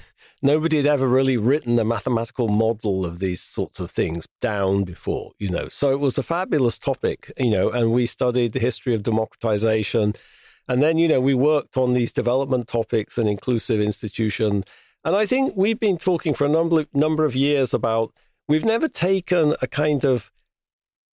nobody 0.44 0.76
had 0.76 0.87
ever 0.87 1.09
really 1.09 1.38
written 1.38 1.78
a 1.78 1.85
mathematical 1.85 2.48
model 2.48 3.04
of 3.07 3.18
these 3.18 3.40
sorts 3.40 3.80
of 3.80 3.90
things 3.90 4.28
down 4.42 4.85
before, 4.85 5.33
you 5.38 5.48
know. 5.48 5.68
So 5.68 5.90
it 5.90 5.98
was 5.98 6.18
a 6.18 6.22
fabulous 6.22 6.78
topic, 6.78 7.33
you 7.38 7.50
know, 7.50 7.70
and 7.70 7.92
we 7.92 8.04
studied 8.04 8.52
the 8.52 8.61
history 8.61 8.94
of 8.94 9.02
democratization. 9.02 10.12
And 10.68 10.83
then, 10.83 10.98
you 10.98 11.09
know, 11.09 11.20
we 11.20 11.35
worked 11.35 11.78
on 11.78 11.94
these 11.94 12.12
development 12.12 12.68
topics 12.68 13.16
and 13.16 13.28
inclusive 13.28 13.80
institutions. 13.80 14.64
And 15.02 15.16
I 15.16 15.24
think 15.24 15.54
we've 15.57 15.80
been 15.80 15.98
talking 15.98 16.35
for 16.35 16.44
a 16.44 16.50
number 16.50 16.80
of, 16.80 16.94
number 16.94 17.24
of 17.24 17.35
years 17.35 17.72
about 17.72 18.12
we've 18.46 18.64
never 18.64 18.87
taken 18.87 19.57
a 19.62 19.66
kind 19.66 20.04
of 20.04 20.30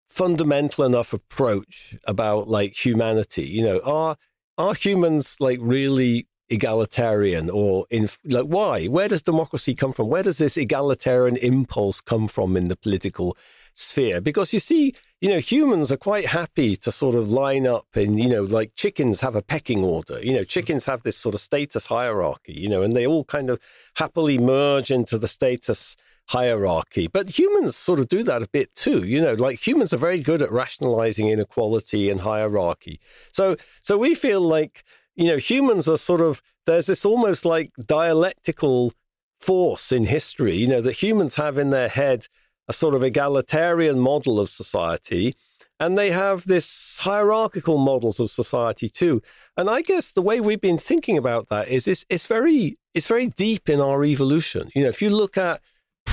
fundamental 0.10 0.84
enough 0.84 1.14
approach 1.14 1.96
about 2.04 2.50
like 2.50 2.86
humanity. 2.86 3.48
You 3.48 3.64
know, 3.64 3.80
are 3.86 4.18
are 4.58 4.74
humans 4.74 5.38
like 5.40 5.60
really 5.62 6.28
egalitarian 6.52 7.50
or 7.50 7.86
in 7.90 8.10
like 8.26 8.46
why? 8.46 8.86
Where 8.88 9.08
does 9.08 9.22
democracy 9.22 9.74
come 9.74 9.94
from? 9.94 10.10
Where 10.10 10.24
does 10.24 10.38
this 10.38 10.58
egalitarian 10.58 11.38
impulse 11.38 12.02
come 12.02 12.28
from 12.28 12.58
in 12.58 12.68
the 12.68 12.76
political 12.76 13.38
sphere? 13.74 14.22
Because 14.22 14.54
you 14.54 14.60
see 14.60 14.94
you 15.22 15.30
know 15.30 15.40
humans 15.40 15.92
are 15.92 15.98
quite 15.98 16.28
happy 16.28 16.76
to 16.76 16.92
sort 16.92 17.16
of 17.16 17.32
line 17.32 17.66
up 17.66 17.88
and 17.96 18.20
you 18.20 18.30
know 18.30 18.44
like 18.44 18.76
chickens 18.76 19.22
have 19.22 19.36
a 19.36 19.42
pecking 19.42 19.84
order. 19.84 20.20
You 20.22 20.34
know 20.34 20.44
chickens 20.44 20.86
have 20.86 21.04
this 21.04 21.18
sort 21.18 21.34
of 21.34 21.42
status 21.42 21.86
hierarchy 21.88 22.54
you 22.54 22.70
know 22.70 22.82
and 22.82 22.96
they 22.96 23.08
all 23.08 23.24
kind 23.24 23.50
of 23.50 23.60
happily 23.96 24.38
merge 24.38 24.92
into 24.92 25.18
the 25.18 25.28
status 25.28 25.96
hierarchy. 26.28 27.08
But 27.08 27.38
humans 27.38 27.76
sort 27.76 28.00
of 28.00 28.08
do 28.08 28.24
that 28.24 28.44
a 28.44 28.48
bit 28.48 28.76
too 28.76 29.04
you 29.04 29.22
know 29.22 29.34
like 29.34 29.66
humans 29.66 29.94
are 29.94 29.98
very 29.98 30.20
good 30.20 30.42
at 30.42 30.52
rationalizing 30.52 31.30
inequality 31.30 32.10
and 32.10 32.20
hierarchy. 32.22 33.00
So 33.32 33.56
so 33.82 33.98
we 33.98 34.16
feel 34.16 34.42
like 34.42 34.84
you 35.16 35.28
know, 35.28 35.38
humans 35.38 35.88
are 35.88 35.98
sort 35.98 36.22
of, 36.22 36.42
there's 36.66 36.88
this 36.88 37.06
almost 37.06 37.46
like 37.46 37.72
dialectical 37.86 38.94
force 39.40 39.92
in 39.92 40.06
history, 40.06 40.56
you 40.56 40.68
know, 40.68 40.82
that 40.82 40.94
humans 40.94 41.36
have 41.36 41.58
in 41.58 41.70
their 41.72 41.90
head 41.90 42.28
a 42.68 42.74
sort 42.74 42.96
of 42.96 43.04
egalitarian 43.04 44.00
model 44.00 44.40
of 44.40 44.50
society. 44.50 45.36
And 45.80 45.98
they 45.98 46.12
have 46.12 46.46
this 46.46 47.00
hierarchical 47.00 47.80
models 47.80 48.20
of 48.20 48.30
society 48.30 48.88
too. 48.88 49.22
And 49.58 49.70
I 49.70 49.82
guess 49.82 50.12
the 50.12 50.22
way 50.22 50.40
we've 50.40 50.62
been 50.62 50.78
thinking 50.78 51.18
about 51.18 51.50
that 51.50 51.70
is 51.70 51.88
it's, 51.88 52.06
it's 52.08 52.28
very 52.28 52.78
it's 52.94 53.08
very 53.08 53.28
deep 53.28 53.70
in 53.70 53.80
our 53.82 54.04
evolution. 54.04 54.70
You 54.76 54.84
know, 54.84 54.90
if 54.90 55.02
you 55.02 55.10
look 55.10 55.38
at 55.38 55.62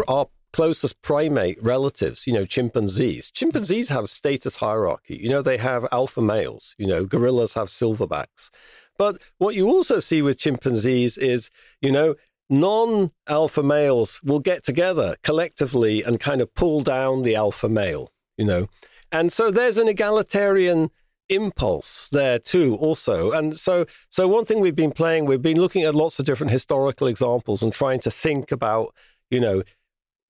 our 0.06 0.28
closest 0.52 1.00
primate 1.02 1.62
relatives, 1.62 2.26
you 2.26 2.32
know, 2.32 2.44
chimpanzees. 2.44 3.30
Chimpanzees 3.30 3.90
have 3.90 4.08
status 4.08 4.56
hierarchy. 4.56 5.16
You 5.16 5.28
know, 5.28 5.42
they 5.42 5.58
have 5.58 5.86
alpha 5.92 6.22
males. 6.22 6.74
You 6.78 6.86
know, 6.86 7.04
gorillas 7.04 7.54
have 7.54 7.68
silverbacks. 7.68 8.50
But 8.98 9.22
what 9.38 9.54
you 9.54 9.68
also 9.68 10.00
see 10.00 10.20
with 10.20 10.38
chimpanzees 10.38 11.16
is, 11.16 11.50
you 11.80 11.92
know, 11.92 12.16
non 12.50 13.12
alpha 13.26 13.62
males 13.62 14.20
will 14.22 14.40
get 14.40 14.64
together 14.64 15.16
collectively 15.22 16.02
and 16.02 16.20
kind 16.20 16.40
of 16.40 16.52
pull 16.54 16.80
down 16.80 17.22
the 17.22 17.36
alpha 17.36 17.68
male, 17.68 18.12
you 18.36 18.44
know. 18.44 18.68
And 19.10 19.32
so 19.32 19.50
there's 19.50 19.78
an 19.78 19.88
egalitarian 19.88 20.90
impulse 21.30 22.08
there 22.08 22.38
too 22.38 22.74
also 22.76 23.32
and 23.32 23.58
so 23.58 23.84
so 24.08 24.26
one 24.26 24.46
thing 24.46 24.60
we've 24.60 24.74
been 24.74 24.90
playing 24.90 25.26
we've 25.26 25.42
been 25.42 25.60
looking 25.60 25.82
at 25.82 25.94
lots 25.94 26.18
of 26.18 26.24
different 26.24 26.50
historical 26.50 27.06
examples 27.06 27.62
and 27.62 27.70
trying 27.70 28.00
to 28.00 28.10
think 28.10 28.50
about 28.50 28.94
you 29.30 29.38
know 29.38 29.62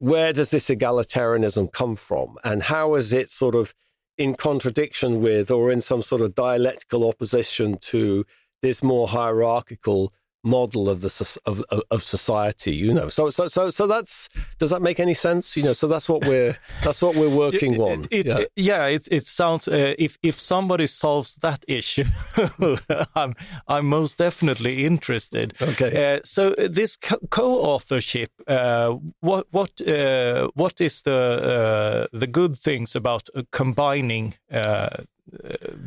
where 0.00 0.32
does 0.32 0.50
this 0.50 0.68
egalitarianism 0.68 1.72
come 1.72 1.94
from 1.94 2.36
and 2.42 2.64
how 2.64 2.96
is 2.96 3.12
it 3.12 3.30
sort 3.30 3.54
of 3.54 3.72
in 4.16 4.34
contradiction 4.34 5.22
with 5.22 5.52
or 5.52 5.70
in 5.70 5.80
some 5.80 6.02
sort 6.02 6.20
of 6.20 6.34
dialectical 6.34 7.08
opposition 7.08 7.78
to 7.78 8.24
this 8.62 8.82
more 8.82 9.08
hierarchical 9.08 10.12
model 10.44 10.88
of 10.88 11.00
the 11.00 11.38
of, 11.46 11.64
of 11.90 12.02
society 12.02 12.74
you 12.74 12.94
know? 12.94 13.08
So 13.08 13.30
so 13.30 13.48
so 13.48 13.70
so 13.70 13.86
that's 13.86 14.28
does 14.58 14.70
that 14.70 14.82
make 14.82 15.00
any 15.00 15.14
sense? 15.14 15.56
You 15.56 15.64
know 15.64 15.72
so 15.72 15.88
that's 15.88 16.08
what 16.08 16.26
we're 16.26 16.56
that's 16.82 17.02
what 17.02 17.14
we're 17.16 17.28
working 17.28 17.74
it, 17.74 17.80
on. 17.80 18.08
it, 18.10 18.26
yeah. 18.26 18.38
It, 18.38 18.52
yeah. 18.56 18.86
it 18.86 19.08
it 19.10 19.26
sounds 19.26 19.68
uh, 19.68 19.94
if 19.98 20.18
if 20.22 20.38
somebody 20.40 20.86
solves 20.86 21.36
that 21.36 21.64
issue 21.68 22.04
i'm 23.14 23.34
i'm 23.66 23.86
most 23.86 24.18
definitely 24.18 24.84
interested. 24.84 25.54
Okay. 25.60 26.14
Uh, 26.16 26.20
so 26.24 26.54
uh, 26.54 26.68
this 26.70 26.96
co-authorship 27.30 28.30
uh, 28.46 28.96
what 29.20 29.46
what 29.50 29.80
uh, 29.80 30.48
what 30.54 30.80
is 30.80 31.02
the 31.02 32.08
uh, 32.12 32.16
the 32.16 32.26
good 32.26 32.56
things 32.56 32.96
about 32.96 33.28
combining 33.50 34.34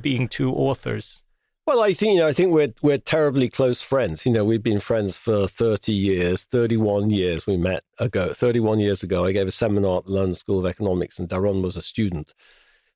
being 0.01 0.27
two 0.27 0.53
authors 0.53 1.25
well, 1.73 1.83
I 1.83 1.93
think 1.93 2.15
you 2.15 2.19
know, 2.19 2.27
I 2.27 2.33
think 2.33 2.51
we're 2.51 2.73
we're 2.81 2.97
terribly 2.97 3.49
close 3.49 3.81
friends. 3.81 4.25
You 4.25 4.33
know, 4.33 4.43
we've 4.43 4.61
been 4.61 4.81
friends 4.81 5.15
for 5.17 5.47
thirty 5.47 5.93
years, 5.93 6.43
thirty-one 6.43 7.11
years. 7.11 7.47
We 7.47 7.55
met 7.55 7.83
ago, 7.97 8.33
thirty-one 8.33 8.79
years 8.79 9.03
ago. 9.03 9.23
I 9.23 9.31
gave 9.31 9.47
a 9.47 9.51
seminar 9.51 9.99
at 9.99 10.05
the 10.05 10.11
London 10.11 10.35
School 10.35 10.59
of 10.59 10.65
Economics, 10.65 11.17
and 11.17 11.29
Daron 11.29 11.61
was 11.61 11.77
a 11.77 11.81
student. 11.81 12.33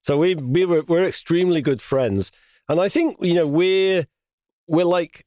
So 0.02 0.18
we 0.18 0.36
we 0.36 0.66
were 0.66 0.82
we're 0.82 1.04
extremely 1.06 1.62
good 1.62 1.82
friends, 1.82 2.34
and 2.68 2.82
I 2.82 2.90
think 2.90 3.18
you 3.22 3.34
know 3.34 3.48
we're 3.48 4.08
we're 4.68 4.84
like 4.84 5.26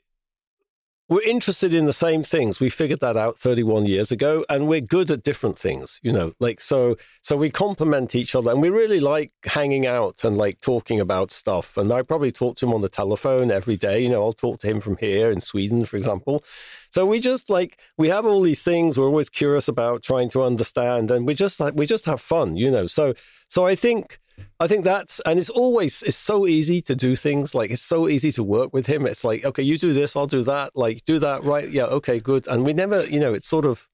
we're 1.09 1.23
interested 1.23 1.73
in 1.73 1.87
the 1.87 1.93
same 1.93 2.23
things. 2.23 2.61
We 2.61 2.69
figured 2.69 3.01
that 3.01 3.17
out 3.17 3.39
31 3.39 3.87
years 3.87 4.13
ago, 4.13 4.45
and 4.51 4.69
we're 4.69 4.83
good 4.83 5.11
at 5.11 5.23
different 5.23 5.59
things, 5.59 5.99
you 6.03 6.13
know, 6.13 6.35
like 6.39 6.61
so. 6.61 6.97
So 7.23 7.37
we 7.37 7.49
complement 7.49 8.15
each 8.15 8.35
other, 8.35 8.51
and 8.51 8.61
we 8.61 8.69
really 8.69 9.01
like 9.01 9.33
hanging 9.45 9.87
out 9.87 10.23
and 10.23 10.37
like 10.37 10.61
talking 10.61 11.01
about 11.01 11.31
stuff. 11.31 11.79
And 11.79 11.93
I 11.93 12.03
probably 12.03 12.31
talk 12.31 12.57
to 12.57 12.67
him 12.67 12.75
on 12.75 12.83
the 12.83 12.91
telephone 12.91 13.51
every 13.51 13.77
day. 13.77 14.01
You 14.01 14.11
know, 14.11 14.23
I'll 14.23 14.35
talk 14.35 14.61
to 14.61 14.67
him 14.67 14.81
from 14.81 14.99
here 14.99 15.31
in 15.31 15.41
Sweden, 15.41 15.87
for 15.87 15.97
example. 15.97 16.45
So 16.91 17.07
we 17.07 17.21
just 17.21 17.49
like 17.49 17.81
we 17.97 18.11
have 18.11 18.27
all 18.27 18.43
these 18.43 18.63
things. 18.63 18.99
We're 18.99 19.07
always 19.07 19.31
curious 19.31 19.67
about 19.67 20.03
trying 20.03 20.29
to 20.31 20.43
understand, 20.43 21.11
and 21.11 21.27
we 21.27 21.35
just 21.35 21.59
like 21.59 21.73
we 21.75 21.87
just 21.87 22.05
have 22.05 22.21
fun, 22.21 22.57
you 22.57 22.71
know. 22.71 22.87
So 22.87 23.15
so 23.49 23.67
I 23.67 23.75
think 23.75 24.19
I 24.61 24.67
think 24.67 24.85
that's 24.85 25.21
and 25.21 25.39
it's 25.39 25.51
always 25.51 26.03
it's 26.03 26.17
so 26.17 26.47
easy 26.47 26.83
to 26.83 26.95
do 26.95 27.17
things 27.17 27.55
like 27.55 27.71
it's 27.71 27.83
so 27.83 28.09
easy 28.09 28.33
to 28.33 28.43
work 28.43 28.73
with 28.73 28.87
him. 28.87 29.07
It's 29.07 29.25
like 29.25 29.45
okay, 29.45 29.63
you 29.63 29.79
do 29.79 29.93
this, 29.93 30.17
I'll 30.17 30.27
do 30.27 30.43
that. 30.45 30.73
Like 30.75 31.05
do 31.05 31.19
that, 31.19 31.45
right? 31.45 31.69
Yeah, 31.69 31.85
okay, 31.85 32.19
good. 32.19 32.47
And 32.49 32.67
we 32.67 32.73
never, 32.73 33.05
you 33.05 33.21
know, 33.21 33.35
it's 33.35 33.49
sort 33.49 33.65
of 33.65 33.89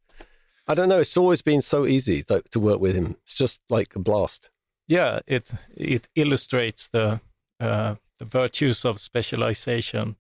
I 0.67 0.75
don't 0.75 0.89
know. 0.89 1.01
It's 1.01 1.17
always 1.17 1.43
been 1.43 1.61
so 1.61 1.87
easy 1.87 2.23
to, 2.25 2.43
to 2.51 2.61
work 2.61 2.81
with 2.81 2.95
him. 2.97 3.17
It's 3.25 3.35
just 3.35 3.61
like 3.69 3.95
a 3.95 3.99
blast. 3.99 4.51
Yeah, 4.89 5.21
it 5.27 5.51
it 5.77 6.09
illustrates 6.15 6.89
the 6.89 7.21
uh, 7.61 7.97
the 8.19 8.25
virtues 8.25 8.85
of 8.85 9.01
specialization. 9.01 10.17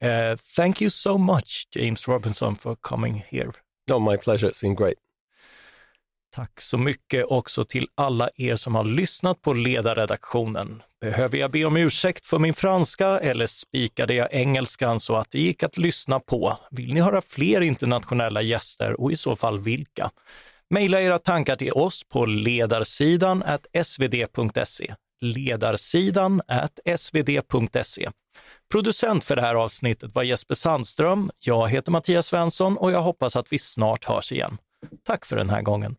Uh, 0.00 0.36
thank 0.38 0.80
you 0.80 0.88
so 0.88 1.18
much, 1.18 1.68
James 1.70 2.06
Robinson, 2.06 2.54
for 2.54 2.76
coming 2.76 3.24
here. 3.28 3.52
Oh, 3.90 3.98
my 3.98 4.16
pleasure. 4.16 4.46
It's 4.46 4.58
been 4.58 4.74
great. 4.74 4.98
Tack 6.34 6.60
så 6.60 6.78
mycket 6.78 7.24
också 7.24 7.64
till 7.64 7.88
alla 7.94 8.28
er 8.36 8.56
som 8.56 8.74
har 8.74 8.84
lyssnat 8.84 9.42
på 9.42 9.52
ledarredaktionen. 9.52 10.82
Behöver 11.00 11.38
jag 11.38 11.50
be 11.50 11.64
om 11.64 11.76
ursäkt 11.76 12.26
för 12.26 12.38
min 12.38 12.54
franska 12.54 13.06
eller 13.18 13.46
spikade 13.46 14.14
jag 14.14 14.32
engelskan 14.32 15.00
så 15.00 15.16
att 15.16 15.30
det 15.30 15.40
gick 15.40 15.62
att 15.62 15.76
lyssna 15.76 16.20
på? 16.20 16.58
Vill 16.70 16.94
ni 16.94 17.00
höra 17.00 17.22
fler 17.22 17.60
internationella 17.60 18.42
gäster 18.42 19.00
och 19.00 19.12
i 19.12 19.16
så 19.16 19.36
fall 19.36 19.58
vilka? 19.58 20.10
Maila 20.70 21.00
era 21.00 21.18
tankar 21.18 21.56
till 21.56 21.72
oss 21.72 22.04
på 22.08 22.26
ledarsidan 22.26 23.44
svd.se. 23.84 24.94
Ledarsidan 25.20 26.42
svd.se. 26.96 28.10
Producent 28.72 29.24
för 29.24 29.36
det 29.36 29.42
här 29.42 29.54
avsnittet 29.54 30.14
var 30.14 30.22
Jesper 30.22 30.54
Sandström. 30.54 31.30
Jag 31.38 31.68
heter 31.68 31.92
Mattias 31.92 32.26
Svensson 32.26 32.76
och 32.76 32.92
jag 32.92 33.02
hoppas 33.02 33.36
att 33.36 33.52
vi 33.52 33.58
snart 33.58 34.04
hörs 34.04 34.32
igen. 34.32 34.58
Tack 35.06 35.26
för 35.26 35.36
den 35.36 35.50
här 35.50 35.62
gången. 35.62 35.96